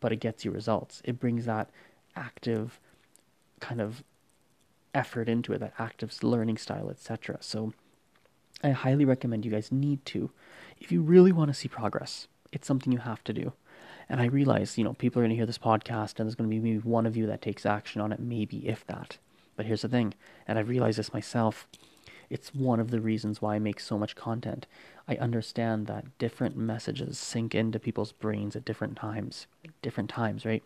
but 0.00 0.12
it 0.12 0.16
gets 0.20 0.44
you 0.44 0.50
results. 0.50 1.02
It 1.04 1.20
brings 1.20 1.44
that 1.46 1.70
active 2.16 2.80
kind 3.60 3.80
of 3.80 4.02
effort 4.94 5.28
into 5.28 5.52
it, 5.52 5.58
that 5.58 5.74
active 5.78 6.22
learning 6.22 6.56
style, 6.56 6.90
etc. 6.90 7.38
So 7.40 7.72
I 8.62 8.70
highly 8.70 9.04
recommend 9.04 9.44
you 9.44 9.50
guys 9.50 9.70
need 9.70 10.04
to. 10.06 10.30
If 10.80 10.90
you 10.90 11.02
really 11.02 11.32
want 11.32 11.48
to 11.48 11.54
see 11.54 11.68
progress, 11.68 12.28
it's 12.52 12.66
something 12.66 12.92
you 12.92 12.98
have 12.98 13.22
to 13.24 13.32
do. 13.32 13.52
And 14.08 14.20
I 14.20 14.26
realize, 14.26 14.78
you 14.78 14.84
know, 14.84 14.94
people 14.94 15.20
are 15.20 15.24
going 15.24 15.30
to 15.30 15.36
hear 15.36 15.46
this 15.46 15.58
podcast 15.58 16.18
and 16.18 16.26
there's 16.26 16.34
going 16.34 16.48
to 16.48 16.54
be 16.54 16.60
maybe 16.60 16.78
one 16.78 17.06
of 17.06 17.16
you 17.16 17.26
that 17.26 17.42
takes 17.42 17.66
action 17.66 18.00
on 18.00 18.10
it, 18.12 18.20
maybe 18.20 18.66
if 18.66 18.86
that. 18.86 19.18
But 19.54 19.66
here's 19.66 19.82
the 19.82 19.88
thing, 19.88 20.14
and 20.46 20.58
I've 20.58 20.68
realized 20.68 20.98
this 20.98 21.12
myself. 21.12 21.66
It's 22.30 22.54
one 22.54 22.78
of 22.78 22.90
the 22.90 23.00
reasons 23.00 23.40
why 23.40 23.56
I 23.56 23.58
make 23.58 23.80
so 23.80 23.98
much 23.98 24.14
content. 24.14 24.66
I 25.08 25.16
understand 25.16 25.86
that 25.86 26.18
different 26.18 26.56
messages 26.56 27.18
sink 27.18 27.54
into 27.54 27.78
people's 27.78 28.12
brains 28.12 28.54
at 28.54 28.64
different 28.64 28.96
times. 28.96 29.46
different 29.82 30.10
times, 30.10 30.44
right? 30.44 30.62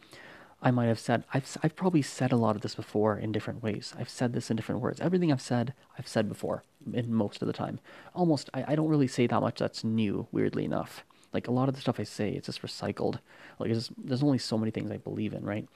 I 0.62 0.70
might 0.70 0.86
have 0.86 1.00
said, 1.00 1.24
I've, 1.34 1.56
I've 1.62 1.74
probably 1.74 2.02
said 2.02 2.30
a 2.30 2.36
lot 2.36 2.54
of 2.54 2.62
this 2.62 2.76
before 2.76 3.18
in 3.18 3.32
different 3.32 3.64
ways. 3.64 3.92
I've 3.98 4.08
said 4.08 4.32
this 4.32 4.48
in 4.48 4.56
different 4.56 4.80
words. 4.80 5.00
Everything 5.00 5.32
I've 5.32 5.42
said, 5.42 5.74
I've 5.98 6.06
said 6.06 6.28
before 6.28 6.62
in 6.92 7.12
most 7.12 7.42
of 7.42 7.46
the 7.46 7.52
time. 7.52 7.80
Almost, 8.14 8.48
I, 8.54 8.64
I 8.68 8.74
don't 8.76 8.88
really 8.88 9.08
say 9.08 9.26
that 9.26 9.40
much 9.40 9.58
that's 9.58 9.82
new, 9.82 10.28
weirdly 10.30 10.64
enough. 10.64 11.04
Like 11.32 11.48
a 11.48 11.52
lot 11.52 11.68
of 11.68 11.74
the 11.74 11.80
stuff 11.80 11.98
I 11.98 12.04
say, 12.04 12.30
it's 12.30 12.46
just 12.46 12.62
recycled. 12.62 13.18
Like 13.58 13.72
just, 13.72 13.90
there's 13.98 14.22
only 14.22 14.38
so 14.38 14.56
many 14.56 14.70
things 14.70 14.92
I 14.92 14.98
believe 14.98 15.32
in, 15.32 15.44
right? 15.44 15.66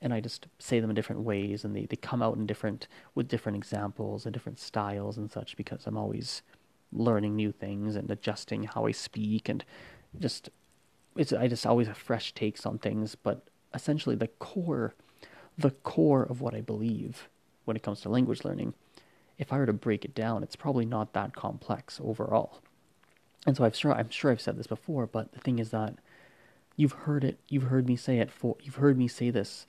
And 0.00 0.14
I 0.14 0.20
just 0.20 0.46
say 0.60 0.78
them 0.78 0.90
in 0.90 0.96
different 0.96 1.22
ways, 1.22 1.64
and 1.64 1.74
they, 1.74 1.86
they 1.86 1.96
come 1.96 2.22
out 2.22 2.36
in 2.36 2.46
different 2.46 2.86
with 3.14 3.26
different 3.26 3.56
examples 3.56 4.26
and 4.26 4.32
different 4.32 4.60
styles 4.60 5.16
and 5.16 5.30
such 5.30 5.56
because 5.56 5.86
I'm 5.86 5.96
always 5.96 6.42
learning 6.92 7.34
new 7.34 7.50
things 7.50 7.96
and 7.96 8.08
adjusting 8.10 8.64
how 8.64 8.86
I 8.86 8.92
speak 8.92 9.48
and 9.48 9.64
just 10.20 10.50
it's 11.16 11.32
I 11.32 11.48
just 11.48 11.66
always 11.66 11.88
have 11.88 11.96
fresh 11.96 12.32
takes 12.32 12.66
on 12.66 12.78
things, 12.78 13.14
but 13.14 13.48
essentially 13.74 14.16
the 14.16 14.28
core 14.28 14.94
the 15.58 15.70
core 15.70 16.22
of 16.22 16.40
what 16.40 16.54
I 16.54 16.60
believe 16.60 17.28
when 17.64 17.76
it 17.76 17.82
comes 17.82 18.02
to 18.02 18.08
language 18.08 18.44
learning, 18.44 18.74
if 19.38 19.52
I 19.52 19.58
were 19.58 19.66
to 19.66 19.72
break 19.72 20.04
it 20.04 20.14
down, 20.14 20.42
it's 20.42 20.56
probably 20.56 20.84
not 20.84 21.14
that 21.14 21.34
complex 21.34 22.00
overall. 22.02 22.60
And 23.46 23.56
so 23.56 23.64
I've 23.64 23.76
sure 23.76 23.92
I'm 23.92 24.10
sure 24.10 24.30
I've 24.30 24.40
said 24.40 24.56
this 24.58 24.66
before, 24.66 25.06
but 25.06 25.32
the 25.32 25.40
thing 25.40 25.58
is 25.58 25.70
that 25.70 25.94
you've 26.76 26.92
heard 26.92 27.24
it 27.24 27.38
you've 27.48 27.64
heard 27.64 27.86
me 27.86 27.96
say 27.96 28.18
it 28.18 28.30
for 28.30 28.56
you've 28.62 28.76
heard 28.76 28.98
me 28.98 29.08
say 29.08 29.30
this 29.30 29.66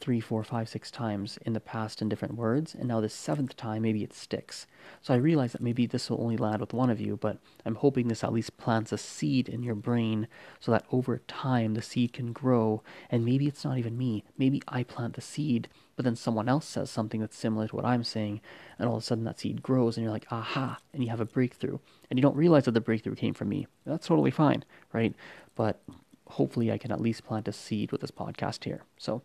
three, 0.00 0.20
four, 0.20 0.44
five, 0.44 0.68
six 0.68 0.90
times 0.90 1.38
in 1.46 1.52
the 1.52 1.60
past 1.60 2.02
in 2.02 2.08
different 2.08 2.36
words, 2.36 2.74
and 2.74 2.88
now 2.88 3.00
the 3.00 3.08
seventh 3.08 3.56
time 3.56 3.82
maybe 3.82 4.02
it 4.02 4.12
sticks. 4.12 4.66
So 5.00 5.14
I 5.14 5.18
realize 5.18 5.52
that 5.52 5.62
maybe 5.62 5.86
this 5.86 6.10
will 6.10 6.20
only 6.20 6.36
land 6.36 6.60
with 6.60 6.74
one 6.74 6.90
of 6.90 7.00
you, 7.00 7.16
but 7.16 7.38
I'm 7.64 7.76
hoping 7.76 8.08
this 8.08 8.22
at 8.22 8.32
least 8.32 8.58
plants 8.58 8.92
a 8.92 8.98
seed 8.98 9.48
in 9.48 9.62
your 9.62 9.74
brain 9.74 10.28
so 10.60 10.72
that 10.72 10.84
over 10.92 11.18
time 11.26 11.74
the 11.74 11.82
seed 11.82 12.12
can 12.12 12.32
grow, 12.32 12.82
and 13.10 13.24
maybe 13.24 13.46
it's 13.46 13.64
not 13.64 13.78
even 13.78 13.96
me. 13.96 14.24
Maybe 14.36 14.60
I 14.68 14.82
plant 14.82 15.14
the 15.14 15.20
seed, 15.20 15.68
but 15.96 16.04
then 16.04 16.16
someone 16.16 16.48
else 16.48 16.66
says 16.66 16.90
something 16.90 17.20
that's 17.20 17.36
similar 17.36 17.68
to 17.68 17.76
what 17.76 17.86
I'm 17.86 18.04
saying, 18.04 18.40
and 18.78 18.88
all 18.88 18.96
of 18.96 19.02
a 19.02 19.06
sudden 19.06 19.24
that 19.24 19.40
seed 19.40 19.62
grows, 19.62 19.96
and 19.96 20.04
you're 20.04 20.12
like, 20.12 20.26
aha, 20.30 20.78
and 20.92 21.02
you 21.02 21.10
have 21.10 21.20
a 21.20 21.24
breakthrough. 21.24 21.78
And 22.10 22.18
you 22.18 22.22
don't 22.22 22.36
realize 22.36 22.64
that 22.64 22.72
the 22.72 22.80
breakthrough 22.80 23.14
came 23.14 23.34
from 23.34 23.48
me. 23.48 23.66
That's 23.86 24.06
totally 24.06 24.30
fine, 24.30 24.64
right? 24.92 25.14
But 25.54 25.80
hopefully 26.28 26.72
I 26.72 26.78
can 26.78 26.90
at 26.90 27.00
least 27.00 27.24
plant 27.24 27.48
a 27.48 27.52
seed 27.52 27.92
with 27.92 28.00
this 28.00 28.10
podcast 28.10 28.64
here. 28.64 28.82
So 28.98 29.22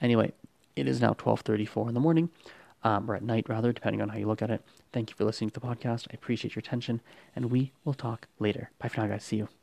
Anyway, 0.00 0.32
it 0.76 0.88
is 0.88 1.00
now 1.00 1.14
12:34 1.14 1.88
in 1.88 1.94
the 1.94 2.00
morning, 2.00 2.30
um, 2.82 3.10
or 3.10 3.14
at 3.14 3.22
night 3.22 3.48
rather, 3.48 3.72
depending 3.72 4.00
on 4.02 4.08
how 4.08 4.18
you 4.18 4.26
look 4.26 4.42
at 4.42 4.50
it. 4.50 4.64
Thank 4.92 5.10
you 5.10 5.16
for 5.16 5.24
listening 5.24 5.50
to 5.50 5.60
the 5.60 5.66
podcast. 5.66 6.06
I 6.10 6.14
appreciate 6.14 6.54
your 6.54 6.60
attention, 6.60 7.00
and 7.36 7.50
we 7.50 7.72
will 7.84 7.94
talk 7.94 8.28
later. 8.38 8.70
Bye 8.78 8.88
for 8.88 9.00
now, 9.00 9.08
guys. 9.08 9.24
See 9.24 9.36
you. 9.36 9.59